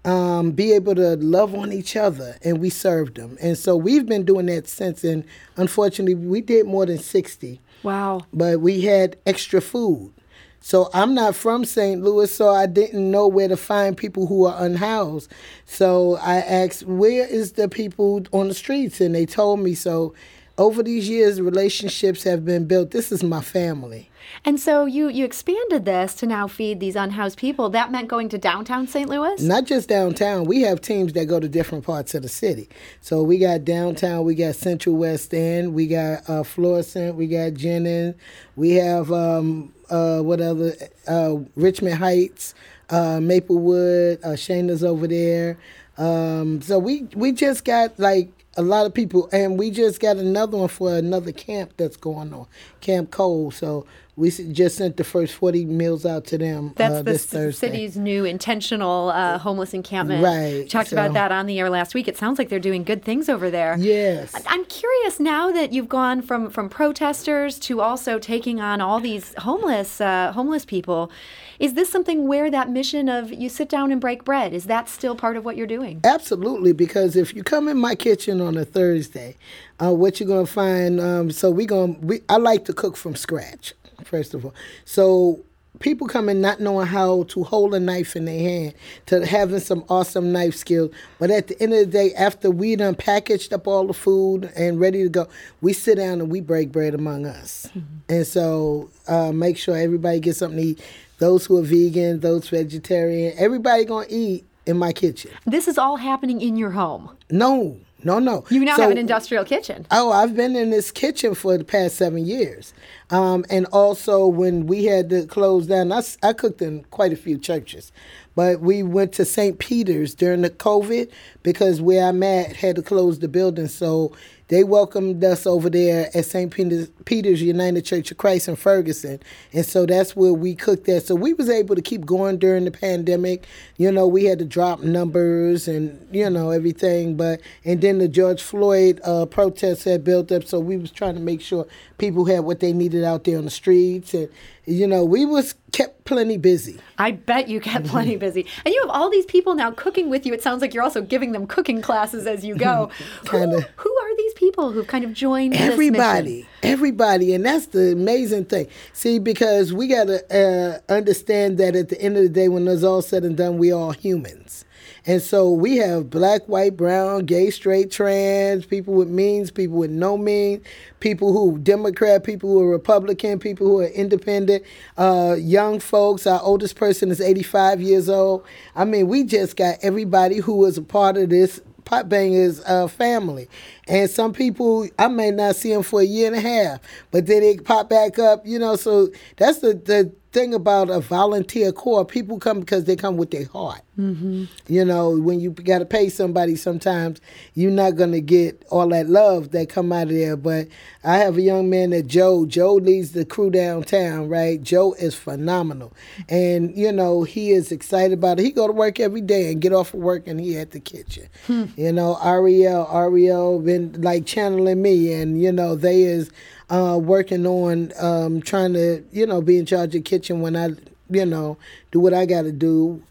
um, 0.07 0.51
be 0.51 0.71
able 0.71 0.95
to 0.95 1.18
love 1.18 1.54
on 1.54 1.74
each 1.74 1.95
other, 1.95 2.38
and 2.42 2.59
we 2.59 2.69
served 2.69 3.15
them. 3.15 3.38
And 3.42 3.57
so 3.57 3.75
we've 3.75 4.06
been 4.06 4.24
doing 4.24 4.45
that 4.48 4.68
since. 4.68 5.04
And 5.04 5.25
unfortunately, 5.57 6.15
we 6.15 6.42
did 6.42 6.65
more 6.65 6.86
than 6.86 6.98
sixty. 6.98 7.59
Wow. 7.83 8.21
But 8.33 8.62
we 8.62 8.81
had 8.81 9.18
extra 9.25 9.62
food. 9.62 10.13
So 10.59 10.89
I'm 10.94 11.13
not 11.13 11.36
from 11.36 11.65
St. 11.65 12.01
Louis, 12.01 12.33
so 12.33 12.50
I 12.50 12.65
didn't 12.65 13.12
know 13.12 13.27
where 13.27 13.48
to 13.48 13.56
find 13.56 13.95
people 13.95 14.27
who 14.27 14.45
are 14.45 14.65
unhoused. 14.65 15.31
So 15.65 16.18
I 16.18 16.38
asked, 16.38 16.83
where 16.83 17.25
is 17.27 17.54
the 17.54 17.69
people 17.69 18.25
on 18.33 18.48
the 18.48 18.54
streets? 18.54 19.00
And 19.00 19.13
they 19.13 19.25
told 19.25 19.59
me. 19.59 19.75
So 19.75 20.13
over 20.57 20.81
these 20.81 21.07
years, 21.07 21.39
relationships 21.39 22.24
have 22.24 22.44
been 22.44 22.65
built. 22.65 22.92
This 22.92 23.12
is 23.12 23.24
my 23.24 23.42
family. 23.42 24.09
And 24.44 24.59
so 24.59 24.86
you 24.86 25.07
you 25.07 25.24
expanded 25.24 25.86
this 25.86 26.13
to 26.15 26.25
now 26.25 26.48
feed 26.48 26.80
these 26.80 26.95
unhoused 26.95 27.38
people. 27.38 27.69
That 27.69 27.92
meant 27.92 28.07
going 28.07 28.30
to 28.30 28.38
downtown 28.38 28.88
St. 28.88 29.07
Louis? 29.09 29.42
Not 29.42 29.65
just 29.65 29.88
downtown. 29.88 30.45
We 30.45 30.62
have 30.62 30.81
teams 30.81 31.13
that 31.13 31.25
go 31.25 31.39
to 31.39 31.48
different 31.48 31.86
parts 31.86 32.13
of 32.13 32.24
the 32.24 32.30
city. 32.30 32.68
So 33.01 33.24
we 33.24 33.38
got 33.38 33.63
downtown, 33.63 34.25
we 34.25 34.36
got 34.36 34.56
Central 34.56 34.95
West 34.95 35.33
End, 35.33 35.74
we 35.74 35.88
got 35.88 36.30
uh, 36.30 36.44
Florissant, 36.44 37.15
we 37.15 37.27
got 37.27 37.54
Jennings, 37.54 38.15
we 38.56 38.71
have 38.71 39.12
um, 39.12 39.74
uh, 39.89 40.19
what 40.19 40.42
other 40.42 40.74
uh, 41.07 41.38
Richmond 41.56 41.95
Heights, 41.95 42.54
uh, 42.89 43.19
Maplewood, 43.21 44.19
uh, 44.24 44.30
Shayna's 44.30 44.83
over 44.83 45.07
there. 45.07 45.57
Um, 45.98 46.62
so 46.62 46.77
we 46.80 47.07
we 47.15 47.31
just 47.31 47.65
got 47.65 47.98
like 47.98 48.30
a 48.57 48.62
lot 48.63 48.86
of 48.86 48.94
people, 48.94 49.30
and 49.31 49.57
we 49.57 49.71
just 49.71 50.00
got 50.00 50.18
another 50.18 50.57
one 50.57 50.68
for 50.68 50.95
another 50.95 51.31
camp 51.31 51.74
that's 51.77 51.95
going 51.95 52.33
on, 52.33 52.48
Camp 52.81 53.12
Cole. 53.12 53.51
So 53.51 53.86
we 54.18 54.31
just 54.31 54.77
sent 54.77 54.98
the 54.98 55.04
first 55.04 55.36
40 55.36 55.65
meals 55.65 56.04
out 56.04 56.25
to 56.25 56.39
them 56.39 56.74
That's 56.75 56.95
uh, 56.95 57.01
the 57.04 57.19
Thursday. 57.19 57.51
city's 57.51 57.95
new 57.95 58.25
intentional 58.25 59.09
uh, 59.09 59.38
homeless 59.38 59.75
encampment. 59.75 60.24
Right. 60.24 60.63
We 60.63 60.68
talked 60.68 60.89
so. 60.89 60.95
about 60.95 61.13
that 61.13 61.31
on 61.31 61.45
the 61.45 61.59
air 61.59 61.69
last 61.69 61.94
week. 61.94 62.07
It 62.07 62.18
sounds 62.18 62.39
like 62.39 62.50
they're 62.50 62.59
doing 62.59 62.83
good 62.83 63.04
things 63.04 63.30
over 63.30 63.51
there. 63.51 63.77
Yes. 63.77 64.33
I'm 64.48 64.65
curious 64.65 65.19
now 65.19 65.51
that 65.51 65.71
you've 65.71 65.88
gone 65.88 66.24
from, 66.24 66.50
from 66.50 66.68
protesters 66.68 67.59
to 67.59 67.80
also 67.80 68.18
taking 68.18 68.59
on 68.59 68.81
all 68.81 69.00
these 69.00 69.36
homeless 69.38 70.01
uh, 70.01 70.31
homeless 70.33 70.65
people. 70.65 71.12
Is 71.59 71.74
this 71.74 71.89
something 71.89 72.27
where 72.27 72.51
that 72.51 72.69
mission 72.69 73.09
of 73.09 73.31
you 73.31 73.50
sit 73.50 73.69
down 73.69 73.92
and 73.92 74.00
break 74.00 74.24
bread 74.24 74.54
is 74.54 74.65
that 74.65 74.89
still 74.89 75.15
part 75.15 75.38
of 75.38 75.45
what 75.45 75.57
you're 75.57 75.68
doing? 75.68 76.01
Absolutely, 76.04 76.74
because 76.74 77.15
if 77.15 77.36
you 77.36 77.44
come 77.44 77.68
in 77.68 77.77
my 77.77 77.95
kitchen 77.95 78.42
on 78.42 78.57
a 78.57 78.65
Thursday, 78.65 79.36
uh, 79.81 79.94
what 79.94 80.19
you're 80.19 80.30
gonna 80.30 80.45
find. 80.45 81.00
Um, 81.00 81.31
so 81.31 81.50
we 81.51 81.65
gonna 81.65 81.94
we 82.01 82.21
I 82.30 82.38
like 82.38 82.65
to 82.65 82.74
cook 82.74 82.98
from 82.98 83.15
scratch 83.15 83.74
first 84.04 84.33
of 84.33 84.45
all. 84.45 84.54
So 84.86 85.44
people 85.80 86.07
come 86.07 86.30
in 86.30 86.42
not 86.42 86.59
knowing 86.59 86.88
how 86.88 87.24
to 87.24 87.44
hold 87.44 87.74
a 87.74 87.80
knife 87.80 88.15
in 88.15 88.25
their 88.25 88.39
hand 88.39 88.74
to 89.07 89.25
having 89.25 89.59
some 89.59 89.83
awesome 89.89 90.31
knife 90.31 90.56
skills. 90.56 90.92
But 91.19 91.31
at 91.31 91.48
the 91.48 91.62
end 91.62 91.74
of 91.74 91.80
the 91.80 91.86
day, 91.86 92.13
after 92.13 92.50
we 92.50 92.75
done 92.75 92.95
packaged 92.95 93.54
up 93.54 93.68
all 93.68 93.88
the 93.88 93.94
food 93.94 94.51
and 94.56 94.80
ready 94.80 95.04
to 95.04 95.09
go, 95.09 95.27
we 95.62 95.74
sit 95.74 95.95
down 95.95 96.21
and 96.21 96.31
we 96.31 96.42
break 96.42 96.71
bread 96.71 96.94
among 96.94 97.25
us. 97.25 97.68
Mm-hmm. 97.69 97.80
And 98.09 98.27
so 98.27 98.89
uh, 99.07 99.31
make 99.31 99.57
sure 99.57 99.77
everybody 99.77 100.19
gets 100.19 100.39
something 100.39 100.57
to 100.57 100.63
eat. 100.63 100.81
Those 101.19 101.45
who 101.45 101.57
are 101.57 101.63
vegan, 101.63 102.19
those 102.19 102.49
vegetarian, 102.49 103.33
everybody 103.37 103.85
gonna 103.85 104.05
eat 104.09 104.45
in 104.65 104.77
my 104.77 104.93
kitchen. 104.93 105.31
This 105.45 105.67
is 105.67 105.77
all 105.77 105.97
happening 105.97 106.41
in 106.41 106.57
your 106.57 106.71
home. 106.71 107.09
No, 107.31 107.77
no, 108.03 108.19
no. 108.19 108.45
You 108.49 108.63
now 108.63 108.75
so, 108.75 108.83
have 108.83 108.91
an 108.91 108.97
industrial 108.97 109.43
kitchen. 109.43 109.87
Oh, 109.89 110.11
I've 110.11 110.35
been 110.35 110.55
in 110.55 110.69
this 110.69 110.91
kitchen 110.91 111.33
for 111.33 111.57
the 111.57 111.63
past 111.63 111.95
seven 111.95 112.25
years. 112.25 112.73
Um, 113.09 113.45
and 113.49 113.66
also, 113.68 114.28
when 114.28 114.68
we 114.68 114.85
had 114.85 115.09
to 115.11 115.26
close 115.26 115.68
down, 115.68 115.92
I, 115.92 116.02
I 116.21 116.33
cooked 116.33 116.61
in 116.61 116.83
quite 116.92 117.14
a 117.14 117.18
few 117.18 117.37
churches. 117.37 117.92
But 118.35 118.59
we 118.59 118.83
went 118.83 119.14
to 119.14 119.26
St. 119.26 119.57
Peter's 119.57 120.14
during 120.14 120.42
the 120.42 120.49
COVID 120.49 121.09
because 121.42 121.81
where 121.81 122.07
I'm 122.07 122.21
at 122.21 122.56
had 122.56 122.76
to 122.76 122.83
close 122.83 123.18
the 123.18 123.28
building. 123.28 123.68
So 123.68 124.11
they 124.49 124.64
welcomed 124.64 125.23
us 125.23 125.45
over 125.45 125.69
there 125.69 126.09
at 126.14 126.23
St. 126.23 126.52
Peter's, 126.52 127.42
United 127.42 127.81
Church 127.81 128.11
of 128.11 128.18
Christ 128.18 128.47
in 128.47 128.56
Ferguson, 128.56 129.19
and 129.52 129.66
so 129.66 129.85
that's 129.85 130.16
where 130.16 130.33
we 130.33 130.56
cooked 130.56 130.87
at. 130.87 131.04
So 131.04 131.16
we 131.16 131.33
was 131.33 131.49
able 131.49 131.76
to 131.76 131.81
keep 131.81 132.06
going 132.06 132.37
during 132.37 132.64
the 132.64 132.71
pandemic. 132.71 133.45
You 133.76 133.92
know, 133.92 134.07
we 134.07 134.23
had 134.23 134.40
to 134.40 134.45
drop 134.45 134.81
numbers 134.81 135.68
and 135.68 136.07
you 136.14 136.30
know 136.30 136.52
everything, 136.52 137.18
but 137.18 137.42
and 137.66 137.81
then 137.81 137.97
the 137.97 138.07
George 138.07 138.42
Floyd 138.42 139.02
uh, 139.04 139.26
protests 139.26 139.83
had 139.83 140.06
built 140.06 140.31
up, 140.31 140.45
so 140.45 140.59
we 140.59 140.78
was 140.78 140.92
trying 140.92 141.16
to 141.16 141.21
make 141.21 141.42
sure 141.42 141.68
people 141.97 142.25
had 142.25 142.39
what 142.39 142.59
they 142.59 142.73
needed 142.73 143.04
out 143.04 143.23
there 143.23 143.37
on 143.37 143.45
the 143.45 143.51
streets, 143.51 144.13
and 144.13 144.30
you 144.68 144.86
know 144.86 145.04
we 145.04 145.26
was 145.26 145.56
kept 145.71 146.06
plenty 146.06 146.38
busy. 146.38 146.80
I 146.97 147.12
bet 147.12 147.47
you 147.47 147.59
kept 147.59 147.88
plenty 147.88 148.18
busy, 148.18 148.45
and 148.66 148.74
you 148.74 148.81
have 148.81 148.90
all 148.90 149.09
these 149.09 149.26
people 149.26 149.56
now 149.56 149.71
cooking 149.71 150.09
with 150.09 150.26
you. 150.26 150.33
It 150.33 150.44
sounds 150.44 150.62
like 150.62 150.74
you're 150.74 150.83
also 150.83 151.02
giving 151.02 151.31
them 151.31 151.47
cooking 151.47 151.81
classes 151.81 152.28
as 152.28 152.44
you 152.44 152.56
go. 152.56 152.92
kind 153.26 153.54
of. 153.54 153.64
Who, 153.64 153.90
who 153.90 153.97
are 153.97 154.18
these 154.18 154.33
people 154.33 154.71
who've 154.71 154.88
kind 154.88 155.04
of 155.04 155.14
joined 155.14 155.56
everybody 155.56 156.47
everybody 156.64 157.33
and 157.33 157.45
that's 157.45 157.68
the 157.68 157.92
amazing 157.92 158.45
thing 158.45 158.68
see 158.94 159.19
because 159.19 159.71
we 159.71 159.88
got 159.88 160.06
to 160.06 160.19
uh, 160.36 160.92
understand 160.92 161.57
that 161.57 161.76
at 161.76 161.90
the 161.90 162.02
end 162.02 162.18
of 162.18 162.24
the 162.24 162.30
day 162.30 162.50
when 162.50 162.68
it's 162.68 162.83
all 162.83 163.02
said 163.02 163.24
and 163.24 163.38
done 163.38 163.57
we 163.57 163.71
all 163.71 163.92
humans 163.92 164.66
and 165.07 165.21
so 165.21 165.50
we 165.50 165.78
have 165.78 166.09
black, 166.09 166.45
white, 166.47 166.76
brown, 166.76 167.26
gay, 167.26 167.50
straight, 167.50 167.92
trans, 167.92 168.66
people 168.66 168.94
with 168.94 169.07
means, 169.07 169.52
people 169.52 169.78
with 169.78 169.90
no 169.90 170.18
means, 170.18 170.66
people 171.00 171.31
who 171.31 171.57
Democrat, 171.59 172.26
people 172.26 172.50
who 172.50 172.59
are 172.59 172.69
Republican, 172.69 173.40
people 173.40 173.68
who 173.68 173.80
are 173.80 173.88
independent, 173.88 174.56
uh, 174.97 175.35
young 175.40 175.80
folks. 175.80 176.28
Our 176.28 176.42
oldest 176.42 176.76
person 176.76 177.11
is 177.11 177.21
85 177.21 177.81
years 177.81 178.09
old. 178.09 178.45
I 178.76 178.85
mean, 178.85 179.07
we 179.07 179.23
just 179.23 179.56
got 179.56 179.78
everybody 179.81 180.37
who 180.37 180.56
was 180.57 180.78
a 180.78 180.81
part 180.81 181.18
of 181.18 181.30
this 181.30 181.59
pot 181.85 182.09
bangers 182.09 182.61
uh, 182.66 182.87
family, 182.87 183.47
and 183.87 184.09
some 184.09 184.33
people 184.33 184.87
I 184.99 185.07
may 185.07 185.31
not 185.31 185.56
see 185.56 185.73
them 185.73 185.83
for 185.83 186.02
a 186.02 186.06
year 186.06 186.28
and 186.28 186.35
a 186.35 186.42
half, 186.42 186.80
but 187.11 187.26
then 187.28 187.42
they 187.42 187.57
pop 187.57 187.90
back 187.90 188.19
up. 188.19 188.45
You 188.45 188.59
know, 188.59 188.76
so 188.76 189.09
that's 189.37 189.59
the 189.59 189.73
the 189.73 190.11
thing 190.31 190.53
about 190.53 190.89
a 190.89 190.99
volunteer 190.99 191.71
corps. 191.71 192.05
People 192.05 192.39
come 192.39 192.59
because 192.59 192.85
they 192.85 192.95
come 192.95 193.17
with 193.17 193.31
their 193.31 193.45
heart. 193.45 193.81
Mm-hmm. 193.97 194.45
You 194.67 194.85
know, 194.85 195.17
when 195.17 195.39
you 195.39 195.51
got 195.51 195.79
to 195.79 195.85
pay 195.85 196.09
somebody, 196.09 196.55
sometimes 196.55 197.19
you're 197.55 197.71
not 197.71 197.95
gonna 197.95 198.19
get 198.19 198.63
all 198.69 198.87
that 198.89 199.09
love 199.09 199.51
that 199.51 199.69
come 199.69 199.91
out 199.91 200.03
of 200.03 200.09
there. 200.13 200.37
But 200.37 200.67
I 201.03 201.17
have 201.17 201.37
a 201.37 201.41
young 201.41 201.69
man 201.69 201.89
that 201.91 202.05
Joe. 202.07 202.45
Joe 202.45 202.75
leads 202.75 203.13
the 203.13 203.25
crew 203.25 203.49
downtown. 203.49 204.29
Right, 204.29 204.61
Joe 204.61 204.93
is 204.93 205.15
phenomenal, 205.15 205.93
and 206.29 206.75
you 206.77 206.91
know 206.91 207.23
he 207.23 207.51
is 207.51 207.71
excited 207.71 208.13
about 208.13 208.39
it. 208.39 208.43
He 208.43 208.51
go 208.51 208.67
to 208.67 208.73
work 208.73 208.99
every 208.99 209.21
day 209.21 209.51
and 209.51 209.61
get 209.61 209.73
off 209.73 209.93
of 209.93 209.99
work 210.01 210.27
and 210.27 210.39
he 210.39 210.57
at 210.57 210.71
the 210.71 210.79
kitchen. 210.79 211.27
Hmm. 211.47 211.65
You 211.75 211.91
know, 211.91 212.19
Ariel, 212.23 212.87
Ariel 212.93 213.59
been 213.59 213.99
like 214.01 214.27
channeling 214.27 214.81
me, 214.81 215.13
and 215.13 215.41
you 215.41 215.51
know 215.51 215.75
they 215.75 216.03
is 216.03 216.29
uh, 216.69 217.00
working 217.02 217.45
on 217.45 217.92
um, 218.00 218.42
trying 218.42 218.74
to, 218.74 219.04
you 219.12 219.26
know, 219.26 219.42
be 219.42 219.57
in 219.57 219.66
charge 219.66 219.95
of 219.95 220.04
kitchen 220.04 220.42
when 220.42 220.56
I, 220.56 220.69
you 221.09 221.26
know, 221.26 221.57
do 221.92 222.00
what 222.00 222.14
I 222.14 222.26
got 222.26 222.44
to 222.44 222.52
do. 222.52 223.02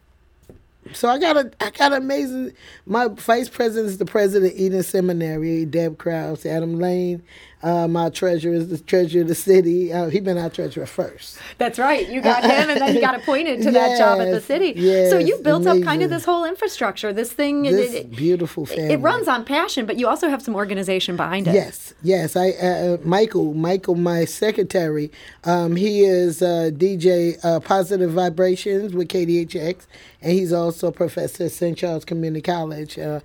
So 0.93 1.09
I 1.09 1.19
got 1.19 1.37
a, 1.37 1.51
I 1.61 1.71
got 1.71 1.93
amazing. 1.93 2.53
My 2.87 3.09
vice 3.09 3.49
president 3.49 3.89
is 3.89 3.99
the 3.99 4.05
president 4.05 4.53
of 4.53 4.59
Eden 4.59 4.83
Seminary, 4.83 5.65
Deb 5.65 5.99
Krause, 5.99 6.47
Adam 6.47 6.79
Lane, 6.79 7.23
uh, 7.67 7.89
my 7.89 8.09
treasurer 8.11 8.55
is 8.55 8.69
the 8.69 8.79
treasurer 8.79 9.23
of 9.23 9.29
the 9.29 9.35
city. 9.35 9.93
Uh, 9.93 10.09
he 10.09 10.21
been 10.21 10.39
our 10.39 10.49
treasurer 10.49 10.87
first. 10.87 11.37
That's 11.59 11.81
right. 11.81 12.09
You 12.09 12.21
got 12.21 12.45
him, 12.45 12.71
and 12.71 12.81
then 12.81 12.95
he 12.95 13.01
got 13.01 13.17
appointed 13.17 13.61
to 13.63 13.73
yes, 13.73 13.99
that 13.99 13.99
job 13.99 14.21
at 14.21 14.31
the 14.31 14.41
city. 14.41 14.73
Yes, 14.77 15.11
so 15.11 15.19
you 15.19 15.37
built 15.39 15.63
amazing. 15.63 15.83
up 15.83 15.89
kind 15.89 16.03
of 16.05 16.11
this 16.11 16.25
whole 16.25 16.45
infrastructure. 16.45 17.13
This 17.13 17.33
thing, 17.33 17.65
this 17.65 17.93
it, 17.93 18.13
beautiful 18.13 18.67
family. 18.67 18.95
It 18.95 18.99
runs 18.99 19.27
on 19.27 19.45
passion, 19.45 19.85
but 19.85 19.97
you 19.97 20.07
also 20.07 20.29
have 20.29 20.43
some 20.43 20.55
organization 20.55 21.17
behind 21.17 21.49
it. 21.49 21.55
Yes, 21.55 21.93
yes. 22.05 22.37
I 22.37 22.51
uh, 22.51 22.67
uh 22.67 22.97
Michael, 23.03 23.53
Michael, 23.53 23.97
my 23.97 24.27
secretary. 24.27 25.11
Um, 25.43 25.75
he 25.75 26.05
is 26.05 26.43
uh, 26.43 26.71
DJ 26.73 27.45
uh, 27.45 27.59
Positive 27.59 28.13
Vibrations 28.13 28.95
with 28.95 29.09
KDHX, 29.09 29.87
and 30.23 30.33
he's 30.33 30.53
also 30.53 30.87
a 30.87 30.93
professor 30.93 31.47
at 31.47 31.51
St. 31.51 31.77
Charles 31.77 32.05
Community 32.05 32.43
College, 32.43 32.97
and 32.97 33.23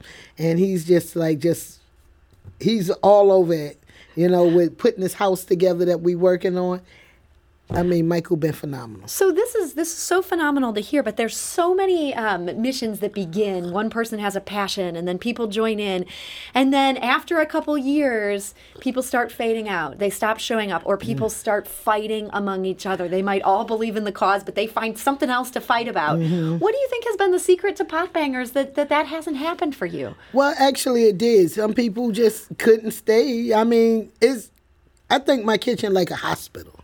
he's 0.57 0.85
just 0.85 1.15
like 1.15 1.37
just 1.37 1.77
he's 2.59 2.89
all 2.89 3.31
over 3.31 3.53
it 3.53 3.80
you 4.15 4.27
know, 4.27 4.45
with 4.45 4.77
putting 4.77 5.01
this 5.01 5.13
house 5.13 5.43
together 5.43 5.85
that 5.85 6.01
we 6.01 6.15
working 6.15 6.57
on. 6.57 6.81
I 7.73 7.83
mean, 7.83 8.07
Michael 8.07 8.35
been 8.35 8.53
phenomenal. 8.53 9.07
So 9.07 9.31
this 9.31 9.55
is 9.55 9.73
this 9.75 9.89
is 9.89 9.97
so 9.97 10.21
phenomenal 10.21 10.73
to 10.73 10.81
hear. 10.81 11.03
But 11.03 11.17
there's 11.17 11.37
so 11.37 11.73
many 11.73 12.13
um, 12.13 12.61
missions 12.61 12.99
that 12.99 13.13
begin. 13.13 13.71
One 13.71 13.89
person 13.89 14.19
has 14.19 14.35
a 14.35 14.41
passion, 14.41 14.95
and 14.95 15.07
then 15.07 15.17
people 15.17 15.47
join 15.47 15.79
in, 15.79 16.05
and 16.53 16.73
then 16.73 16.97
after 16.97 17.39
a 17.39 17.45
couple 17.45 17.77
years, 17.77 18.53
people 18.81 19.01
start 19.01 19.31
fading 19.31 19.69
out. 19.69 19.99
They 19.99 20.09
stop 20.09 20.39
showing 20.39 20.71
up, 20.71 20.81
or 20.85 20.97
people 20.97 21.27
mm. 21.27 21.31
start 21.31 21.67
fighting 21.67 22.29
among 22.33 22.65
each 22.65 22.85
other. 22.85 23.07
They 23.07 23.21
might 23.21 23.41
all 23.41 23.63
believe 23.63 23.95
in 23.95 24.03
the 24.03 24.11
cause, 24.11 24.43
but 24.43 24.55
they 24.55 24.67
find 24.67 24.97
something 24.97 25.29
else 25.29 25.49
to 25.51 25.61
fight 25.61 25.87
about. 25.87 26.19
Mm-hmm. 26.19 26.57
What 26.57 26.73
do 26.73 26.77
you 26.77 26.87
think 26.89 27.05
has 27.05 27.15
been 27.15 27.31
the 27.31 27.39
secret 27.39 27.77
to 27.77 27.85
pot 27.85 28.11
bangers 28.11 28.51
that, 28.51 28.75
that 28.75 28.89
that 28.89 29.07
hasn't 29.07 29.37
happened 29.37 29.75
for 29.75 29.85
you? 29.85 30.15
Well, 30.33 30.53
actually, 30.59 31.05
it 31.05 31.17
did. 31.17 31.51
Some 31.51 31.73
people 31.73 32.11
just 32.11 32.57
couldn't 32.57 32.91
stay. 32.91 33.53
I 33.53 33.63
mean, 33.63 34.11
it's. 34.19 34.51
I 35.09 35.19
think 35.19 35.43
my 35.43 35.57
kitchen 35.57 35.93
like 35.93 36.11
a 36.11 36.15
hospital. 36.15 36.80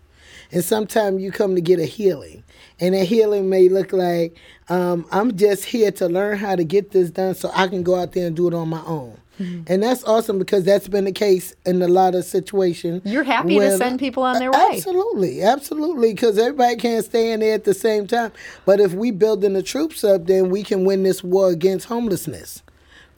And 0.51 0.63
sometimes 0.63 1.21
you 1.21 1.31
come 1.31 1.55
to 1.55 1.61
get 1.61 1.79
a 1.79 1.85
healing. 1.85 2.43
And 2.79 2.93
that 2.93 3.05
healing 3.05 3.49
may 3.49 3.69
look 3.69 3.91
like 3.91 4.37
um, 4.69 5.05
I'm 5.11 5.35
just 5.35 5.65
here 5.65 5.91
to 5.91 6.07
learn 6.07 6.37
how 6.37 6.55
to 6.55 6.63
get 6.63 6.91
this 6.91 7.09
done 7.09 7.35
so 7.35 7.49
I 7.53 7.67
can 7.67 7.83
go 7.83 7.95
out 7.95 8.13
there 8.13 8.27
and 8.27 8.35
do 8.35 8.47
it 8.47 8.53
on 8.53 8.69
my 8.69 8.83
own. 8.85 9.17
Mm-hmm. 9.39 9.71
And 9.71 9.83
that's 9.83 10.03
awesome 10.03 10.39
because 10.39 10.63
that's 10.63 10.87
been 10.87 11.05
the 11.05 11.11
case 11.11 11.55
in 11.65 11.81
a 11.81 11.87
lot 11.87 12.15
of 12.15 12.25
situations. 12.25 13.03
You're 13.05 13.23
happy 13.23 13.59
to 13.59 13.77
send 13.77 13.99
people 13.99 14.23
on 14.23 14.39
their 14.39 14.51
way. 14.51 14.69
Absolutely, 14.71 15.43
absolutely, 15.43 16.13
because 16.13 16.39
everybody 16.39 16.75
can't 16.75 17.05
stay 17.05 17.31
in 17.31 17.41
there 17.41 17.53
at 17.53 17.63
the 17.63 17.75
same 17.75 18.07
time. 18.07 18.31
But 18.65 18.79
if 18.79 18.93
we 18.93 19.11
building 19.11 19.53
the 19.53 19.61
troops 19.61 20.03
up, 20.03 20.25
then 20.25 20.49
we 20.49 20.63
can 20.63 20.85
win 20.85 21.03
this 21.03 21.23
war 21.23 21.51
against 21.51 21.85
homelessness, 21.85 22.63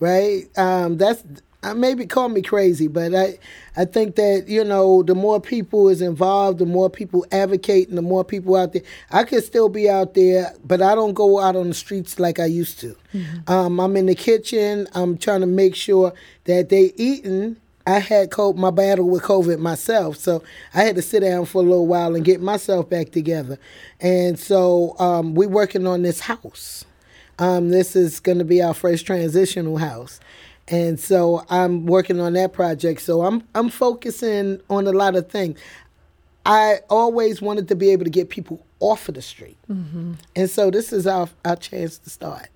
right? 0.01 0.45
Um, 0.57 0.97
that's 0.97 1.23
uh, 1.61 1.73
maybe 1.73 2.05
call 2.05 2.29
me 2.29 2.41
crazy, 2.41 2.87
but 2.87 3.13
I, 3.13 3.37
I 3.75 3.83
think 3.83 4.15
that 4.15 4.45
you 4.47 4.63
know 4.63 5.03
the 5.03 5.15
more 5.15 5.41
people 5.41 5.89
is 5.89 6.01
involved, 6.01 6.59
the 6.59 6.65
more 6.65 6.89
people 6.89 7.25
advocate, 7.33 7.89
and 7.89 7.97
the 7.97 8.01
more 8.01 8.23
people 8.23 8.55
out 8.55 8.71
there. 8.71 8.83
I 9.11 9.25
could 9.25 9.43
still 9.43 9.67
be 9.67 9.89
out 9.89 10.13
there, 10.13 10.53
but 10.65 10.81
I 10.81 10.95
don't 10.95 11.13
go 11.13 11.39
out 11.39 11.57
on 11.57 11.67
the 11.67 11.73
streets 11.73 12.17
like 12.17 12.39
I 12.39 12.45
used 12.45 12.79
to. 12.79 12.95
Mm-hmm. 13.13 13.51
Um, 13.51 13.79
I'm 13.79 13.97
in 13.97 14.05
the 14.05 14.15
kitchen. 14.15 14.87
I'm 14.93 15.17
trying 15.17 15.41
to 15.41 15.47
make 15.47 15.75
sure 15.75 16.13
that 16.45 16.69
they 16.69 16.93
eating. 16.95 17.57
I 17.85 17.99
had 17.99 18.31
co- 18.31 18.53
my 18.53 18.71
battle 18.71 19.09
with 19.09 19.23
COVID 19.23 19.59
myself, 19.59 20.15
so 20.15 20.43
I 20.73 20.83
had 20.83 20.95
to 20.95 21.01
sit 21.01 21.21
down 21.21 21.45
for 21.45 21.57
a 21.61 21.65
little 21.65 21.87
while 21.87 22.15
and 22.15 22.23
get 22.23 22.39
myself 22.39 22.89
back 22.89 23.11
together. 23.11 23.57
And 23.99 24.39
so 24.39 24.95
um, 24.99 25.33
we're 25.33 25.49
working 25.49 25.87
on 25.87 26.03
this 26.03 26.21
house. 26.21 26.85
Um, 27.37 27.69
this 27.69 27.95
is 27.95 28.19
going 28.19 28.37
to 28.37 28.45
be 28.45 28.61
our 28.61 28.73
first 28.73 29.05
transitional 29.05 29.77
house 29.77 30.19
and 30.69 30.99
so 30.99 31.45
I'm 31.49 31.85
working 31.85 32.19
on 32.19 32.33
that 32.33 32.53
project. 32.53 33.01
So 33.01 33.23
I'm 33.23 33.43
I'm 33.55 33.69
focusing 33.69 34.61
on 34.69 34.87
a 34.87 34.91
lot 34.91 35.15
of 35.15 35.29
things. 35.29 35.59
I 36.45 36.79
always 36.89 37.41
wanted 37.41 37.67
to 37.67 37.75
be 37.75 37.89
able 37.89 38.05
to 38.05 38.09
get 38.09 38.29
people 38.29 38.65
off 38.79 39.09
of 39.09 39.15
the 39.15 39.21
street, 39.21 39.57
mm-hmm. 39.69 40.13
and 40.35 40.49
so 40.49 40.71
this 40.71 40.93
is 40.93 41.05
our 41.05 41.29
our 41.43 41.55
chance 41.55 41.97
to 41.99 42.09
start. 42.09 42.49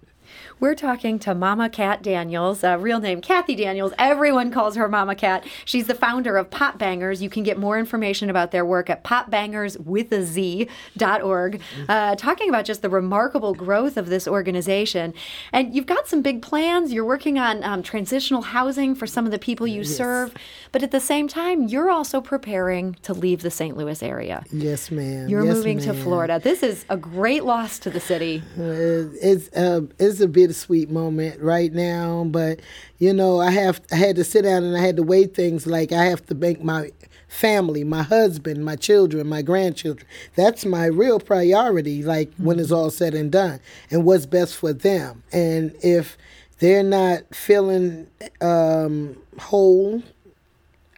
We're 0.64 0.76
talking 0.76 1.20
to 1.20 1.36
Mama 1.36 1.70
Cat 1.70 2.02
Daniels, 2.02 2.64
uh, 2.64 2.78
real 2.80 3.02
name 3.02 3.20
Kathy 3.20 3.54
Daniels. 3.54 3.92
Everyone 4.00 4.50
calls 4.50 4.78
her 4.78 4.88
Mama 4.88 5.14
Cat. 5.14 5.46
She's 5.66 5.88
the 5.88 5.94
founder 5.94 6.38
of 6.38 6.50
Pot 6.50 6.80
Bangers. 6.80 7.22
You 7.22 7.30
can 7.30 7.44
get 7.44 7.60
more 7.60 7.78
information 7.78 8.30
about 8.30 8.52
their 8.52 8.66
work 8.66 8.90
at 8.90 9.04
potbangerswithaz.org. 9.04 11.62
Uh, 11.90 12.16
talking 12.16 12.48
about 12.48 12.64
just 12.64 12.82
the 12.82 12.90
remarkable 12.90 13.54
growth 13.54 13.98
of 13.98 14.08
this 14.08 14.26
organization. 14.26 15.14
And 15.52 15.76
you've 15.76 15.86
got 15.86 16.08
some 16.08 16.22
big 16.22 16.42
plans. 16.42 16.94
You're 16.94 17.04
working 17.04 17.38
on 17.38 17.62
um, 17.66 17.84
transitional 17.84 18.44
housing 18.44 18.96
for 18.96 19.06
some 19.06 19.26
of 19.26 19.34
the 19.34 19.40
people 19.40 19.68
you 19.68 19.82
yes. 19.82 19.98
serve. 19.98 20.34
But 20.72 20.82
at 20.82 20.92
the 20.92 21.02
same 21.02 21.28
time, 21.28 21.64
you're 21.64 21.90
also 21.90 22.22
preparing 22.22 22.96
to 23.02 23.14
leave 23.14 23.42
the 23.42 23.52
St. 23.52 23.76
Louis 23.76 24.02
area. 24.02 24.46
Yes, 24.50 24.92
ma'am. 24.92 25.28
You're 25.28 25.44
yes, 25.44 25.58
moving 25.58 25.80
ma'am. 25.80 25.88
to 25.88 25.94
Florida. 25.94 26.40
This 26.42 26.64
is 26.64 26.86
a 26.88 26.96
great 26.96 27.44
loss 27.44 27.80
to 27.80 27.90
the 27.90 28.00
city. 28.00 28.42
Uh, 28.58 29.12
it's, 29.22 29.50
uh, 29.58 29.82
it's 30.00 30.22
a 30.22 30.28
bit 30.30 30.53
bittersweet 30.54 30.90
moment 30.90 31.42
right 31.42 31.74
now, 31.74 32.24
but 32.26 32.60
you 33.00 33.12
know, 33.12 33.42
I 33.42 33.50
have 33.50 33.82
I 33.92 33.96
had 33.96 34.16
to 34.18 34.24
sit 34.24 34.44
down 34.44 34.64
and 34.64 34.78
I 34.78 34.82
had 34.82 34.98
to 34.98 35.04
weigh 35.04 35.26
things 35.26 35.66
like 35.66 35.92
I 35.92 36.06
have 36.06 36.26
to 36.28 36.36
make 36.36 36.64
my 36.64 36.92
family, 37.28 37.84
my 37.84 38.04
husband, 38.04 38.64
my 38.64 38.76
children, 38.76 39.28
my 39.28 39.42
grandchildren. 39.42 40.08
That's 40.36 40.64
my 40.64 40.86
real 40.86 41.20
priority, 41.20 42.04
like 42.04 42.30
mm-hmm. 42.32 42.46
when 42.46 42.60
it's 42.60 42.72
all 42.72 42.92
said 42.92 43.16
and 43.16 43.32
done, 43.32 43.60
and 43.90 44.06
what's 44.06 44.28
best 44.28 44.56
for 44.56 44.74
them. 44.74 45.24
And 45.32 45.76
if 45.82 46.18
they're 46.60 46.84
not 46.84 47.34
feeling 47.34 48.08
um, 48.40 49.18
whole, 49.40 50.04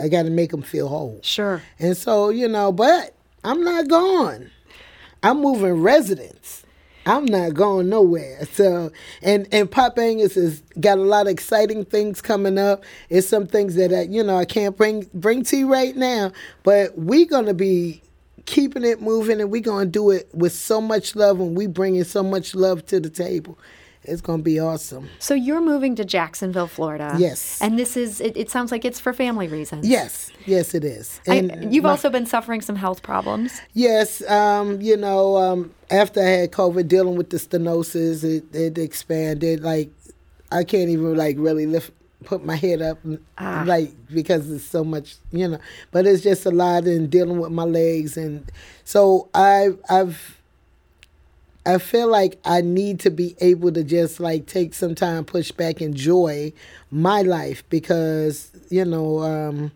I 0.01 0.09
got 0.09 0.24
to 0.24 0.29
make 0.29 0.51
them 0.51 0.63
feel 0.63 0.89
whole. 0.89 1.21
Sure. 1.24 1.63
And 1.79 1.95
so, 1.95 2.29
you 2.29 2.50
know, 2.50 2.74
but 2.74 3.15
I'm 3.45 3.63
not 3.63 3.88
gone. 3.88 4.51
I'm 5.24 5.41
moving 5.41 5.81
residents. 5.81 6.64
I'm 7.05 7.25
not 7.25 7.53
going 7.53 7.89
nowhere. 7.89 8.45
So, 8.53 8.91
and 9.21 9.47
and 9.51 9.69
Pot 9.69 9.95
Bangers 9.95 10.35
has 10.35 10.62
got 10.79 10.97
a 10.97 11.01
lot 11.01 11.27
of 11.27 11.31
exciting 11.33 11.85
things 11.85 12.21
coming 12.21 12.57
up. 12.57 12.83
It's 13.09 13.27
some 13.27 13.47
things 13.47 13.75
that 13.75 13.93
I, 13.93 14.01
you 14.03 14.24
know 14.24 14.38
I 14.38 14.45
can't 14.45 14.75
bring 14.75 15.09
bring 15.13 15.43
to 15.45 15.57
you 15.57 15.71
right 15.71 15.95
now, 15.95 16.31
but 16.63 16.97
we're 16.97 17.27
gonna 17.27 17.53
be 17.53 18.01
keeping 18.45 18.83
it 18.83 19.01
moving, 19.01 19.39
and 19.41 19.51
we're 19.51 19.62
gonna 19.62 19.85
do 19.85 20.12
it 20.12 20.29
with 20.33 20.53
so 20.53 20.81
much 20.81 21.15
love, 21.15 21.39
and 21.39 21.55
we 21.55 21.67
bringing 21.67 22.03
so 22.03 22.24
much 22.24 22.55
love 22.55 22.85
to 22.88 23.00
the 23.00 23.09
table. 23.09 23.57
It's 24.07 24.21
going 24.21 24.39
to 24.39 24.43
be 24.43 24.59
awesome. 24.59 25.09
So 25.19 25.33
you're 25.33 25.62
moving 25.62 25.95
to 25.95 26.05
Jacksonville, 26.05 26.67
Florida. 26.67 27.15
Yes. 27.17 27.62
And 27.62 27.77
this 27.77 27.97
is, 27.97 28.21
it, 28.21 28.35
it 28.38 28.50
sounds 28.50 28.71
like 28.71 28.85
it's 28.85 29.00
for 29.00 29.13
family 29.13 29.47
reasons. 29.47 29.88
Yes. 29.88 30.31
Yes, 30.45 30.74
it 30.74 30.83
is. 30.83 31.19
And 31.27 31.51
I, 31.51 31.67
you've 31.69 31.83
my, 31.83 31.91
also 31.91 32.09
been 32.09 32.25
suffering 32.25 32.62
some 32.62 32.75
health 32.75 33.03
problems. 33.03 33.62
Yes. 33.74 34.27
Um, 34.29 34.81
you 34.81 34.97
know, 34.97 35.38
um, 35.38 35.74
after 35.89 36.21
I 36.21 36.29
had 36.29 36.51
COVID, 36.51 36.88
dealing 36.88 37.15
with 37.15 37.29
the 37.29 37.38
stenosis, 37.38 38.24
it, 38.24 38.55
it 38.55 38.77
expanded. 38.77 39.62
Like, 39.62 39.91
I 40.51 40.63
can't 40.63 40.89
even, 40.89 41.15
like, 41.15 41.38
really 41.39 41.65
lift 41.65 41.91
put 42.24 42.43
my 42.43 42.55
head 42.55 42.81
up 42.81 42.97
ah. 43.38 43.63
like 43.67 43.91
because 44.12 44.50
it's 44.50 44.63
so 44.63 44.83
much 44.83 45.15
you 45.31 45.47
know 45.47 45.59
but 45.91 46.07
it's 46.07 46.24
just 46.24 46.45
a 46.45 46.50
lot 46.50 46.88
in 46.88 47.07
dealing 47.07 47.39
with 47.39 47.51
my 47.51 47.63
legs 47.63 48.17
and 48.17 48.51
so 48.83 49.29
i 49.35 49.69
i've 49.89 50.41
I 51.65 51.79
feel 51.79 52.07
like 52.07 52.39
I 52.45 52.62
need 52.62 53.00
to 53.01 53.10
be 53.10 53.36
able 53.41 53.72
to 53.72 53.84
just 53.84 54.19
like 54.19 54.45
take 54.45 54.74
some 54.74 54.93
time, 54.93 55.25
push 55.25 55.51
back, 55.51 55.81
enjoy 55.81 56.53
my 56.91 57.24
life 57.24 57.63
because 57.69 58.51
you 58.69 58.86
know 58.86 59.19
um, 59.19 59.72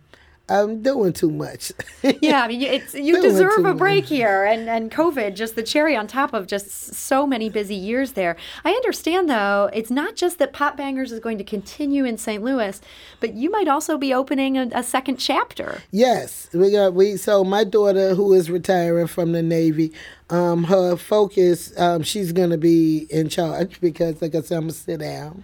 I'm 0.50 0.82
doing 0.82 1.13
too 1.13 1.29
much. 1.29 1.72
yeah, 2.22 2.44
I 2.44 2.48
mean, 2.48 2.62
it's 2.62 2.94
you 2.94 3.22
deserve 3.22 3.65
a 3.65 3.74
break 3.74 4.06
much. 4.06 4.10
here, 4.10 4.46
and 4.46 4.68
and 4.68 4.91
COVID, 4.91 5.36
just 5.36 5.56
the 5.56 5.63
cherry 5.63 5.96
on 5.96 6.08
top 6.08 6.34
of 6.34 6.48
just 6.48 6.70
so 6.94 7.27
many 7.27 7.50
busy 7.50 7.75
years 7.75 8.13
there. 8.13 8.36
I 8.65 8.72
understand 8.72 9.29
though, 9.29 9.70
it's 9.74 9.91
not 9.91 10.15
just 10.15 10.39
that 10.39 10.53
Pot 10.53 10.75
Bangers 10.75 11.12
is 11.12 11.20
going 11.20 11.38
to 11.38 11.44
continue 11.44 12.06
in 12.06 12.18
St. 12.18 12.44
Louis, 12.44 12.82
but 13.20 13.34
you 13.34 13.51
might 13.51 13.68
also 13.68 13.98
be 13.98 14.13
opening 14.13 14.58
a, 14.58 14.70
a 14.74 14.84
second 14.84 15.18
chapter. 15.18 15.82
Yes, 15.91 16.50
we 16.53 16.72
got 16.72 16.94
we. 16.94 17.18
So 17.18 17.44
my 17.44 17.63
daughter, 17.63 18.15
who 18.15 18.34
is 18.34 18.50
retiring 18.50 19.08
from 19.08 19.34
the 19.34 19.44
Navy, 19.44 19.94
um, 20.29 20.63
her 20.65 20.96
focus, 20.96 21.77
um, 21.79 22.03
she's 22.03 22.32
gonna 22.32 22.58
be 22.58 23.08
in 23.10 23.29
charge 23.29 23.79
because, 23.82 24.22
like 24.22 24.36
I 24.36 24.41
said, 24.41 24.58
I'm 24.58 24.63
gonna 24.63 24.74
sit 24.74 25.00
down. 25.00 25.44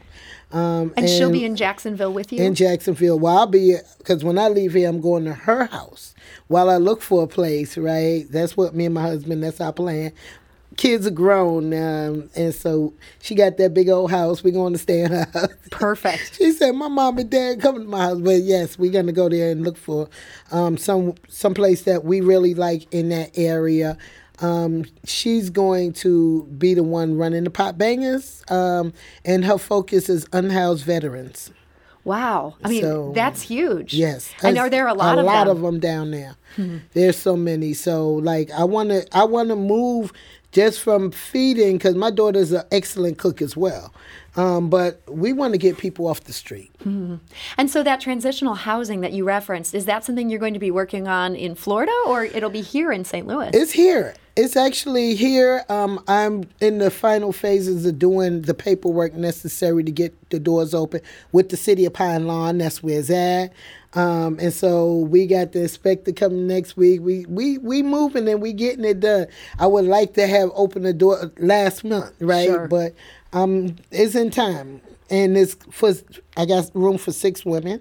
Um, 0.51 0.93
And, 0.95 1.09
she'll 1.09 1.31
be 1.31 1.43
in 1.43 1.55
Jacksonville 1.55 2.13
with 2.13 2.31
you. 2.31 2.41
in 2.41 2.55
Jacksonville. 2.55 3.19
Well, 3.19 3.37
I'll 3.37 3.47
be 3.47 3.75
because 3.97 4.23
when 4.23 4.37
I 4.37 4.47
leave 4.47 4.73
here, 4.73 4.87
I'm 4.87 5.01
going 5.01 5.25
to 5.25 5.33
her 5.33 5.65
house 5.65 6.13
while 6.47 6.69
I 6.69 6.77
look 6.77 7.01
for 7.01 7.23
a 7.23 7.27
place. 7.27 7.77
Right, 7.77 8.25
that's 8.29 8.55
what 8.55 8.75
me 8.75 8.85
and 8.85 8.93
my 8.93 9.01
husband. 9.01 9.43
That's 9.43 9.59
our 9.59 9.73
plan. 9.73 10.11
Kids 10.77 11.07
are 11.07 11.11
grown, 11.11 11.73
um, 11.73 12.29
and 12.35 12.53
so 12.53 12.93
she 13.21 13.33
got 13.33 13.55
that 13.57 13.73
big 13.73 13.87
old 13.87 14.11
house. 14.11 14.43
We're 14.43 14.51
going 14.51 14.73
to 14.73 14.79
stay 14.79 15.01
in 15.01 15.11
her 15.11 15.25
house. 15.33 15.47
Perfect. 15.71 16.35
She 16.35 16.51
said, 16.51 16.71
"My 16.73 16.89
mom 16.89 17.17
and 17.17 17.29
dad 17.29 17.61
come 17.61 17.75
to 17.75 17.83
my 17.85 18.01
house." 18.03 18.19
But 18.19 18.41
yes, 18.43 18.77
we're 18.77 18.91
gonna 18.91 19.13
go 19.13 19.29
there 19.29 19.51
and 19.51 19.63
look 19.63 19.77
for 19.77 20.09
um, 20.51 20.77
some 20.77 21.15
some 21.29 21.53
place 21.53 21.83
that 21.83 22.03
we 22.03 22.19
really 22.21 22.53
like 22.53 22.93
in 22.93 23.09
that 23.09 23.31
area. 23.37 23.97
Um, 24.39 24.85
she's 25.05 25.49
going 25.49 25.93
to 25.93 26.43
be 26.57 26.73
the 26.73 26.83
one 26.83 27.17
running 27.17 27.43
the 27.45 27.49
pot 27.49 27.77
bangers, 27.77 28.43
um, 28.49 28.93
and 29.23 29.45
her 29.45 29.57
focus 29.57 30.09
is 30.09 30.27
unhoused 30.33 30.83
veterans. 30.85 31.51
Wow. 32.03 32.55
I 32.63 32.69
mean, 32.69 32.81
So, 32.81 33.11
that's 33.15 33.41
huge. 33.41 33.93
Yes, 33.93 34.31
And 34.43 34.59
are 34.59 34.69
there 34.69 34.87
a 34.87 34.93
lot 34.93 35.17
a 35.17 35.21
of 35.21 35.25
lot 35.25 35.47
them? 35.47 35.57
of 35.57 35.63
them 35.63 35.79
down 35.79 36.11
there? 36.11 36.35
There's 36.93 37.17
so 37.17 37.35
many. 37.35 37.73
So 37.73 38.11
like, 38.13 38.51
I 38.51 38.63
wanna 38.63 39.01
I 39.11 39.23
wanna 39.23 39.55
move 39.55 40.13
just 40.51 40.79
from 40.81 41.09
feeding 41.11 41.77
because 41.77 41.95
my 41.95 42.11
daughter's 42.11 42.51
an 42.51 42.61
excellent 42.71 43.17
cook 43.17 43.41
as 43.41 43.57
well. 43.57 43.91
Um, 44.37 44.69
but 44.69 45.01
we 45.09 45.33
want 45.33 45.53
to 45.53 45.57
get 45.57 45.77
people 45.77 46.07
off 46.07 46.25
the 46.25 46.31
street. 46.33 46.71
And 46.85 47.69
so 47.69 47.81
that 47.83 47.99
transitional 48.01 48.53
housing 48.55 49.01
that 49.01 49.11
you 49.13 49.23
referenced, 49.25 49.73
is 49.73 49.85
that 49.85 50.03
something 50.05 50.29
you're 50.29 50.39
going 50.39 50.53
to 50.53 50.59
be 50.59 50.71
working 50.71 51.07
on 51.07 51.35
in 51.35 51.55
Florida 51.55 51.91
or 52.07 52.23
it'll 52.25 52.49
be 52.49 52.61
here 52.61 52.91
in 52.91 53.03
St. 53.03 53.25
Louis? 53.25 53.49
It's 53.53 53.71
here. 53.71 54.13
It's 54.35 54.57
actually 54.57 55.15
here. 55.15 55.63
Um, 55.69 56.03
I'm 56.09 56.43
in 56.59 56.79
the 56.79 56.91
final 56.91 57.31
phases 57.31 57.85
of 57.85 57.97
doing 57.97 58.41
the 58.41 58.53
paperwork 58.53 59.13
necessary 59.13 59.81
to 59.83 59.91
get 59.91 60.29
the 60.29 60.39
doors 60.39 60.73
open 60.73 60.99
with 61.31 61.49
the 61.49 61.57
city 61.57 61.85
of 61.85 61.93
Pine 61.93 62.27
Lawn. 62.27 62.57
That's 62.57 62.83
where 62.83 62.99
it's 62.99 63.09
at. 63.09 63.53
Um, 63.93 64.37
and 64.41 64.51
so 64.51 64.93
we 64.93 65.25
got 65.25 65.53
the 65.53 65.61
inspector 65.61 66.11
coming 66.11 66.47
next 66.47 66.75
week. 66.75 66.99
We 67.01 67.25
we 67.27 67.59
we 67.59 67.81
moving 67.81 68.27
and 68.27 68.41
we 68.41 68.51
getting 68.51 68.83
it 68.83 68.99
done. 68.99 69.27
I 69.57 69.67
would 69.67 69.85
like 69.85 70.15
to 70.15 70.27
have 70.27 70.51
opened 70.53 70.83
the 70.85 70.93
door 70.93 71.31
last 71.37 71.85
month, 71.85 72.13
right? 72.19 72.47
Sure. 72.47 72.67
But 72.67 72.93
um, 73.31 73.77
it's 73.91 74.15
in 74.15 74.31
time, 74.31 74.81
and 75.09 75.37
it's 75.37 75.55
for 75.71 75.93
I 76.35 76.45
got 76.45 76.69
room 76.73 76.97
for 76.97 77.13
six 77.13 77.45
women. 77.45 77.79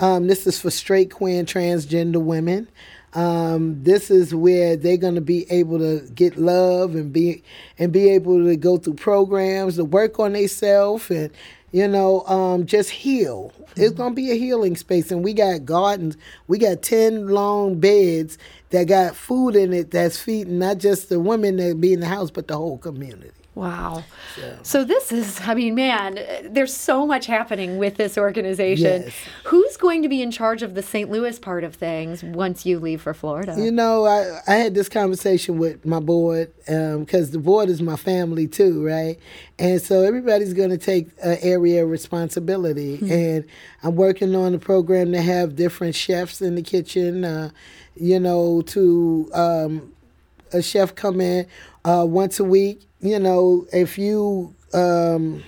Um, 0.00 0.26
this 0.26 0.46
is 0.46 0.58
for 0.58 0.70
straight, 0.70 1.10
queer, 1.10 1.38
and 1.38 1.46
transgender 1.46 2.22
women. 2.22 2.68
Um, 3.14 3.82
this 3.82 4.10
is 4.10 4.34
where 4.34 4.76
they're 4.76 4.96
going 4.96 5.14
to 5.14 5.20
be 5.20 5.50
able 5.50 5.78
to 5.78 6.06
get 6.14 6.36
love 6.36 6.96
and 6.96 7.12
be 7.12 7.42
and 7.78 7.92
be 7.92 8.10
able 8.10 8.44
to 8.44 8.56
go 8.56 8.76
through 8.76 8.94
programs 8.94 9.76
to 9.76 9.84
work 9.84 10.18
on 10.18 10.32
themselves 10.32 11.10
and 11.10 11.30
you 11.72 11.86
know 11.86 12.22
um, 12.26 12.66
just 12.66 12.90
heal. 12.90 13.52
It's 13.76 13.94
going 13.94 14.12
to 14.12 14.16
be 14.16 14.32
a 14.32 14.34
healing 14.34 14.76
space, 14.76 15.10
and 15.12 15.24
we 15.24 15.32
got 15.32 15.64
gardens. 15.64 16.16
We 16.48 16.58
got 16.58 16.82
ten 16.82 17.28
long 17.28 17.78
beds 17.78 18.38
that 18.70 18.84
got 18.88 19.14
food 19.16 19.56
in 19.56 19.72
it 19.72 19.92
that's 19.92 20.18
feeding 20.20 20.58
not 20.58 20.78
just 20.78 21.08
the 21.08 21.20
women 21.20 21.56
that 21.56 21.80
be 21.80 21.92
in 21.92 22.00
the 22.00 22.06
house, 22.06 22.30
but 22.30 22.48
the 22.48 22.56
whole 22.56 22.78
community. 22.78 23.30
Wow. 23.54 24.02
So 24.62 24.82
this 24.82 25.12
is, 25.12 25.40
I 25.42 25.54
mean, 25.54 25.76
man, 25.76 26.18
there's 26.42 26.74
so 26.74 27.06
much 27.06 27.26
happening 27.26 27.78
with 27.78 27.96
this 27.96 28.18
organization. 28.18 29.02
Yes. 29.02 29.14
Who's 29.44 29.76
going 29.76 30.02
to 30.02 30.08
be 30.08 30.22
in 30.22 30.32
charge 30.32 30.62
of 30.62 30.74
the 30.74 30.82
St. 30.82 31.08
Louis 31.08 31.38
part 31.38 31.62
of 31.62 31.76
things 31.76 32.24
once 32.24 32.66
you 32.66 32.80
leave 32.80 33.00
for 33.02 33.14
Florida? 33.14 33.54
You 33.56 33.70
know, 33.70 34.06
I, 34.06 34.40
I 34.48 34.56
had 34.56 34.74
this 34.74 34.88
conversation 34.88 35.58
with 35.58 35.86
my 35.86 36.00
board 36.00 36.52
because 36.66 37.30
the 37.30 37.38
board 37.38 37.68
is 37.68 37.80
my 37.80 37.96
family 37.96 38.48
too, 38.48 38.84
right? 38.84 39.18
And 39.56 39.80
so 39.80 40.02
everybody's 40.02 40.52
going 40.52 40.70
to 40.70 40.78
take 40.78 41.08
an 41.22 41.38
area 41.40 41.84
of 41.84 41.90
responsibility. 41.90 42.98
And 43.08 43.44
I'm 43.84 43.94
working 43.94 44.34
on 44.34 44.52
a 44.54 44.58
program 44.58 45.12
to 45.12 45.22
have 45.22 45.54
different 45.54 45.94
chefs 45.94 46.42
in 46.42 46.56
the 46.56 46.62
kitchen, 46.62 47.24
uh, 47.24 47.50
you 47.94 48.18
know, 48.18 48.62
to 48.62 49.30
um, 49.32 49.93
a 50.54 50.62
chef 50.62 50.94
come 50.94 51.20
in 51.20 51.46
uh, 51.84 52.06
once 52.08 52.40
a 52.40 52.44
week. 52.44 52.80
You 53.00 53.18
know, 53.18 53.66
if 53.72 53.98
you 53.98 54.54
um, 54.72 55.42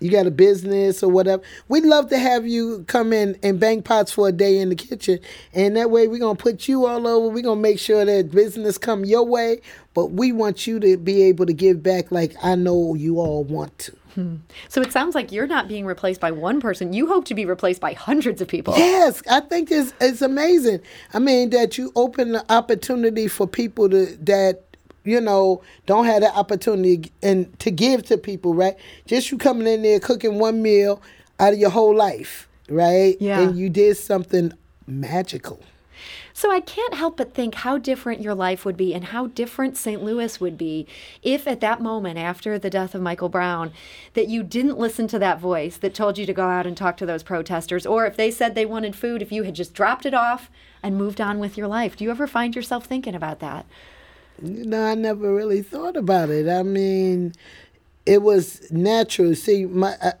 you 0.00 0.10
got 0.10 0.26
a 0.26 0.32
business 0.32 1.02
or 1.02 1.10
whatever, 1.10 1.42
we'd 1.68 1.84
love 1.84 2.08
to 2.10 2.18
have 2.18 2.46
you 2.46 2.84
come 2.88 3.12
in 3.12 3.38
and 3.42 3.60
bang 3.60 3.82
pots 3.82 4.10
for 4.10 4.28
a 4.28 4.32
day 4.32 4.58
in 4.58 4.70
the 4.70 4.74
kitchen, 4.74 5.20
and 5.54 5.76
that 5.76 5.90
way 5.90 6.08
we're 6.08 6.18
gonna 6.18 6.34
put 6.34 6.66
you 6.68 6.86
all 6.86 7.06
over. 7.06 7.28
We're 7.28 7.42
gonna 7.42 7.60
make 7.60 7.78
sure 7.78 8.04
that 8.04 8.32
business 8.32 8.78
come 8.78 9.04
your 9.04 9.24
way, 9.24 9.60
but 9.94 10.06
we 10.06 10.32
want 10.32 10.66
you 10.66 10.80
to 10.80 10.96
be 10.96 11.22
able 11.24 11.46
to 11.46 11.52
give 11.54 11.82
back 11.82 12.10
like 12.10 12.34
I 12.42 12.56
know 12.56 12.94
you 12.94 13.20
all 13.20 13.44
want 13.44 13.78
to. 13.80 14.01
So 14.68 14.80
it 14.82 14.92
sounds 14.92 15.14
like 15.14 15.32
you're 15.32 15.46
not 15.46 15.68
being 15.68 15.86
replaced 15.86 16.20
by 16.20 16.30
one 16.30 16.60
person. 16.60 16.92
You 16.92 17.06
hope 17.06 17.24
to 17.26 17.34
be 17.34 17.44
replaced 17.44 17.80
by 17.80 17.92
hundreds 17.94 18.40
of 18.40 18.48
people. 18.48 18.74
Yes, 18.76 19.22
I 19.30 19.40
think 19.40 19.70
it's 19.70 19.92
it's 20.00 20.22
amazing. 20.22 20.80
I 21.14 21.18
mean 21.18 21.50
that 21.50 21.78
you 21.78 21.92
open 21.96 22.32
the 22.32 22.52
opportunity 22.52 23.28
for 23.28 23.46
people 23.46 23.88
to 23.90 24.06
that 24.24 24.62
you 25.04 25.20
know 25.20 25.62
don't 25.86 26.04
have 26.04 26.22
the 26.22 26.34
opportunity 26.34 27.10
and 27.22 27.58
to 27.60 27.70
give 27.70 28.04
to 28.06 28.18
people, 28.18 28.54
right? 28.54 28.76
Just 29.06 29.30
you 29.30 29.38
coming 29.38 29.66
in 29.66 29.82
there 29.82 30.00
cooking 30.00 30.38
one 30.38 30.62
meal 30.62 31.00
out 31.40 31.54
of 31.54 31.58
your 31.58 31.70
whole 31.70 31.94
life, 31.94 32.48
right? 32.68 33.16
Yeah. 33.20 33.40
And 33.40 33.58
you 33.58 33.68
did 33.68 33.96
something 33.96 34.52
magical. 34.86 35.60
So 36.34 36.50
I 36.50 36.60
can't 36.60 36.94
help 36.94 37.16
but 37.16 37.34
think 37.34 37.56
how 37.56 37.78
different 37.78 38.22
your 38.22 38.34
life 38.34 38.64
would 38.64 38.76
be 38.76 38.94
and 38.94 39.04
how 39.04 39.28
different 39.28 39.76
St. 39.76 40.02
Louis 40.02 40.40
would 40.40 40.56
be 40.56 40.86
if 41.22 41.46
at 41.46 41.60
that 41.60 41.80
moment 41.80 42.18
after 42.18 42.58
the 42.58 42.70
death 42.70 42.94
of 42.94 43.02
Michael 43.02 43.28
Brown 43.28 43.72
that 44.14 44.28
you 44.28 44.42
didn't 44.42 44.78
listen 44.78 45.06
to 45.08 45.18
that 45.18 45.40
voice 45.40 45.76
that 45.76 45.94
told 45.94 46.18
you 46.18 46.26
to 46.26 46.32
go 46.32 46.44
out 46.44 46.66
and 46.66 46.76
talk 46.76 46.96
to 46.98 47.06
those 47.06 47.22
protesters 47.22 47.86
or 47.86 48.06
if 48.06 48.16
they 48.16 48.30
said 48.30 48.54
they 48.54 48.66
wanted 48.66 48.96
food 48.96 49.22
if 49.22 49.32
you 49.32 49.42
had 49.42 49.54
just 49.54 49.74
dropped 49.74 50.06
it 50.06 50.14
off 50.14 50.50
and 50.82 50.96
moved 50.96 51.20
on 51.20 51.38
with 51.38 51.56
your 51.56 51.68
life. 51.68 51.96
Do 51.96 52.04
you 52.04 52.10
ever 52.10 52.26
find 52.26 52.56
yourself 52.56 52.86
thinking 52.86 53.14
about 53.14 53.40
that? 53.40 53.66
No, 54.40 54.84
I 54.84 54.94
never 54.94 55.32
really 55.32 55.62
thought 55.62 55.96
about 55.96 56.30
it. 56.30 56.48
I 56.48 56.62
mean, 56.62 57.34
it 58.06 58.22
was 58.22 58.70
natural. 58.72 59.34
See, 59.34 59.66
my 59.66 59.94
I, 60.02 60.12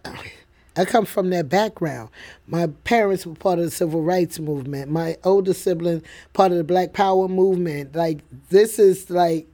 I 0.76 0.84
come 0.84 1.04
from 1.04 1.30
that 1.30 1.48
background. 1.48 2.08
My 2.46 2.66
parents 2.84 3.26
were 3.26 3.34
part 3.34 3.58
of 3.58 3.66
the 3.66 3.70
civil 3.70 4.02
rights 4.02 4.38
movement. 4.38 4.90
My 4.90 5.16
older 5.24 5.52
sibling 5.52 6.02
part 6.32 6.52
of 6.52 6.58
the 6.58 6.64
Black 6.64 6.92
Power 6.92 7.28
movement. 7.28 7.94
Like 7.94 8.20
this 8.48 8.78
is 8.78 9.10
like 9.10 9.46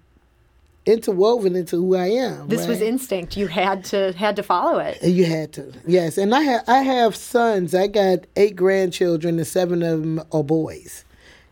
interwoven 0.88 1.54
into 1.54 1.76
who 1.76 1.96
I 1.96 2.06
am. 2.06 2.48
This 2.48 2.66
was 2.66 2.80
instinct. 2.80 3.36
You 3.36 3.46
had 3.46 3.84
to 3.86 4.12
had 4.12 4.36
to 4.36 4.42
follow 4.42 4.78
it. 4.78 5.02
You 5.02 5.26
had 5.26 5.52
to, 5.54 5.72
yes. 5.86 6.16
And 6.16 6.34
I 6.34 6.40
have 6.40 6.64
I 6.66 6.78
have 6.78 7.14
sons. 7.14 7.74
I 7.74 7.88
got 7.88 8.20
eight 8.36 8.56
grandchildren, 8.56 9.38
and 9.38 9.46
seven 9.46 9.82
of 9.82 10.00
them 10.00 10.22
are 10.32 10.42
boys, 10.42 11.04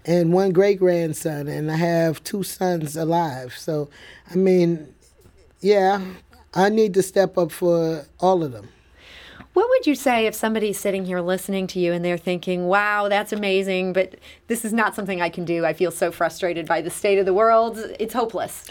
and 0.07 0.33
one 0.33 0.53
great 0.53 0.79
grandson, 0.79 1.49
and 1.49 1.71
I 1.71 1.77
have 1.77 2.25
two 2.25 2.43
sons 2.43 2.97
alive. 2.97 3.55
So, 3.57 3.91
I 4.31 4.37
mean, 4.37 4.95
yeah, 5.61 6.01
I 6.55 6.71
need 6.71 6.95
to 6.95 7.03
step 7.03 7.37
up 7.37 7.53
for 7.53 8.07
all 8.21 8.43
of 8.43 8.53
them. 8.53 8.69
What 9.57 9.71
would 9.71 9.87
you 9.87 9.95
say 9.95 10.27
if 10.27 10.35
somebody's 10.35 10.79
sitting 10.79 11.07
here 11.07 11.23
listening 11.23 11.67
to 11.69 11.81
you 11.81 11.95
and 11.95 12.05
they're 12.05 12.19
thinking, 12.19 12.67
wow, 12.67 13.09
that's 13.09 13.33
amazing, 13.33 13.95
but 13.95 14.17
this 14.49 14.67
is 14.67 14.73
not 14.75 14.95
something 14.95 15.23
I 15.23 15.31
can 15.31 15.47
do. 15.47 15.65
I 15.65 15.73
feel 15.73 15.91
so 15.91 16.13
frustrated 16.13 16.67
by 16.67 16.83
the 16.83 16.91
state 16.91 17.19
of 17.19 17.25
the 17.25 17.33
world. 17.33 17.79
It's 17.99 18.13
hopeless. 18.13 18.67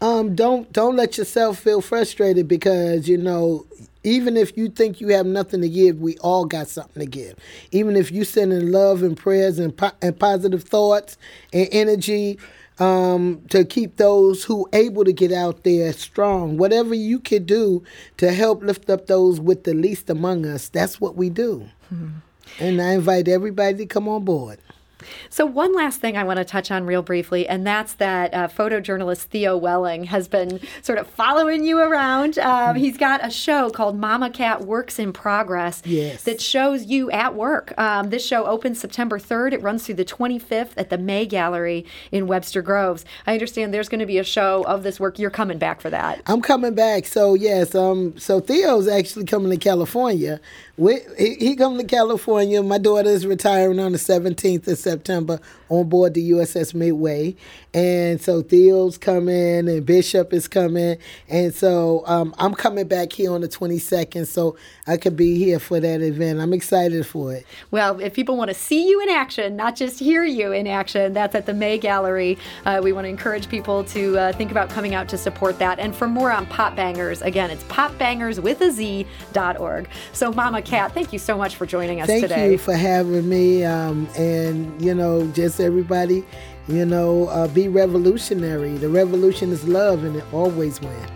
Um, 0.00 0.36
don't 0.36 0.72
don't 0.72 0.94
let 0.94 1.18
yourself 1.18 1.58
feel 1.58 1.80
frustrated 1.80 2.46
because 2.46 3.08
you 3.08 3.18
know 3.18 3.66
even 4.04 4.36
if 4.36 4.56
you 4.56 4.68
think 4.68 5.00
you 5.00 5.08
have 5.08 5.26
nothing 5.26 5.62
to 5.62 5.68
give, 5.68 6.00
we 6.00 6.16
all 6.18 6.44
got 6.44 6.68
something 6.68 7.00
to 7.00 7.10
give. 7.10 7.34
Even 7.72 7.96
if 7.96 8.12
you 8.12 8.22
send 8.22 8.52
in 8.52 8.70
love 8.70 9.02
and 9.02 9.16
prayers 9.16 9.58
and 9.58 9.76
po- 9.76 9.90
and 10.00 10.16
positive 10.16 10.62
thoughts 10.62 11.18
and 11.52 11.68
energy 11.72 12.38
um, 12.80 13.42
to 13.50 13.64
keep 13.64 13.96
those 13.96 14.44
who 14.44 14.68
able 14.72 15.04
to 15.04 15.12
get 15.12 15.32
out 15.32 15.64
there 15.64 15.92
strong. 15.92 16.56
Whatever 16.56 16.94
you 16.94 17.20
could 17.20 17.46
do 17.46 17.84
to 18.16 18.32
help 18.32 18.62
lift 18.62 18.88
up 18.90 19.06
those 19.06 19.38
with 19.40 19.64
the 19.64 19.74
least 19.74 20.10
among 20.10 20.46
us, 20.46 20.68
that's 20.68 21.00
what 21.00 21.14
we 21.16 21.30
do. 21.30 21.68
And 22.58 22.80
I 22.82 22.94
invite 22.94 23.28
everybody 23.28 23.76
to 23.78 23.86
come 23.86 24.08
on 24.08 24.24
board. 24.24 24.58
So, 25.28 25.46
one 25.46 25.74
last 25.74 26.00
thing 26.00 26.16
I 26.16 26.24
want 26.24 26.38
to 26.38 26.44
touch 26.44 26.70
on 26.70 26.84
real 26.86 27.02
briefly, 27.02 27.48
and 27.48 27.66
that's 27.66 27.94
that 27.94 28.32
uh, 28.34 28.48
photojournalist 28.48 29.24
Theo 29.24 29.56
Welling 29.56 30.04
has 30.04 30.28
been 30.28 30.60
sort 30.82 30.98
of 30.98 31.06
following 31.06 31.64
you 31.64 31.78
around. 31.78 32.38
Um, 32.38 32.76
he's 32.76 32.96
got 32.96 33.24
a 33.24 33.30
show 33.30 33.70
called 33.70 33.98
Mama 33.98 34.30
Cat 34.30 34.62
Works 34.64 34.98
in 34.98 35.12
Progress 35.12 35.82
Yes. 35.84 36.24
that 36.24 36.40
shows 36.40 36.86
you 36.86 37.10
at 37.10 37.34
work. 37.34 37.72
Um, 37.78 38.10
this 38.10 38.24
show 38.26 38.44
opens 38.46 38.80
September 38.80 39.18
3rd. 39.18 39.52
It 39.52 39.62
runs 39.62 39.86
through 39.86 39.94
the 39.96 40.04
25th 40.04 40.70
at 40.76 40.90
the 40.90 40.98
May 40.98 41.26
Gallery 41.26 41.84
in 42.12 42.26
Webster 42.26 42.62
Groves. 42.62 43.04
I 43.26 43.32
understand 43.32 43.72
there's 43.72 43.88
going 43.88 44.00
to 44.00 44.06
be 44.06 44.18
a 44.18 44.24
show 44.24 44.64
of 44.64 44.82
this 44.82 45.00
work. 45.00 45.18
You're 45.18 45.30
coming 45.30 45.58
back 45.58 45.80
for 45.80 45.90
that. 45.90 46.20
I'm 46.26 46.42
coming 46.42 46.74
back. 46.74 47.06
So 47.06 47.34
yes, 47.34 47.74
um, 47.74 48.18
so 48.18 48.40
Theo's 48.40 48.88
actually 48.88 49.24
coming 49.24 49.50
to 49.50 49.56
California. 49.56 50.40
We, 50.76 50.98
he, 51.18 51.34
he 51.34 51.56
coming 51.56 51.78
to 51.78 51.84
California. 51.84 52.62
My 52.62 52.78
daughter 52.78 53.10
is 53.10 53.26
retiring 53.26 53.78
on 53.78 53.92
the 53.92 53.98
17th 53.98 54.66
of 54.66 54.78
September 54.78 54.89
on 54.90 55.88
board 55.88 56.14
the 56.14 56.30
USS 56.32 56.74
Midway, 56.74 57.36
and 57.72 58.20
so 58.20 58.42
Theo's 58.42 58.98
coming 58.98 59.68
and 59.68 59.86
Bishop 59.86 60.32
is 60.32 60.48
coming, 60.48 60.98
and 61.28 61.54
so 61.54 62.02
um, 62.06 62.34
I'm 62.38 62.54
coming 62.54 62.88
back 62.88 63.12
here 63.12 63.32
on 63.32 63.40
the 63.40 63.48
22nd, 63.48 64.26
so 64.26 64.56
I 64.86 64.96
could 64.96 65.16
be 65.16 65.38
here 65.38 65.58
for 65.58 65.80
that 65.80 66.00
event. 66.00 66.40
I'm 66.40 66.52
excited 66.52 67.06
for 67.06 67.32
it. 67.32 67.46
Well, 67.70 68.00
if 68.00 68.14
people 68.14 68.36
want 68.36 68.48
to 68.48 68.54
see 68.54 68.88
you 68.88 69.00
in 69.00 69.08
action, 69.08 69.56
not 69.56 69.76
just 69.76 69.98
hear 69.98 70.24
you 70.24 70.52
in 70.52 70.66
action, 70.66 71.12
that's 71.12 71.34
at 71.34 71.46
the 71.46 71.54
May 71.54 71.78
Gallery. 71.78 72.38
Uh, 72.66 72.80
we 72.82 72.92
want 72.92 73.04
to 73.04 73.08
encourage 73.08 73.48
people 73.48 73.84
to 73.84 74.18
uh, 74.18 74.32
think 74.32 74.50
about 74.50 74.68
coming 74.70 74.94
out 74.94 75.08
to 75.08 75.18
support 75.18 75.58
that. 75.58 75.78
And 75.78 75.94
for 75.94 76.08
more 76.08 76.32
on 76.32 76.46
Pot 76.46 76.74
Bangers, 76.76 77.20
again, 77.22 77.50
it's 77.50 77.64
potbangerswithaz.org. 77.64 79.88
So, 80.12 80.32
Mama 80.32 80.62
Cat, 80.62 80.92
thank 80.92 81.12
you 81.12 81.18
so 81.18 81.36
much 81.36 81.56
for 81.56 81.66
joining 81.66 82.00
us 82.00 82.06
Thank 82.06 82.22
today. 82.22 82.34
Thank 82.34 82.52
you 82.52 82.58
for 82.58 82.74
having 82.74 83.28
me, 83.28 83.64
um, 83.64 84.08
and 84.16 84.79
you 84.80 84.94
know, 84.94 85.26
just 85.28 85.60
everybody, 85.60 86.24
you 86.68 86.86
know, 86.86 87.28
uh, 87.28 87.48
be 87.48 87.68
revolutionary. 87.68 88.76
The 88.76 88.88
revolution 88.88 89.52
is 89.52 89.66
love, 89.68 90.04
and 90.04 90.16
it 90.16 90.24
always 90.32 90.80
wins. 90.80 91.10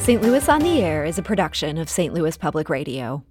St. 0.00 0.22
Louis 0.22 0.48
on 0.48 0.60
the 0.60 0.80
Air 0.82 1.04
is 1.04 1.18
a 1.18 1.22
production 1.22 1.76
of 1.76 1.90
St. 1.90 2.14
Louis 2.14 2.36
Public 2.36 2.70
Radio. 2.70 3.22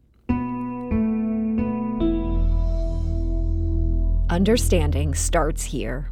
Understanding 4.30 5.16
starts 5.16 5.64
here. 5.64 6.12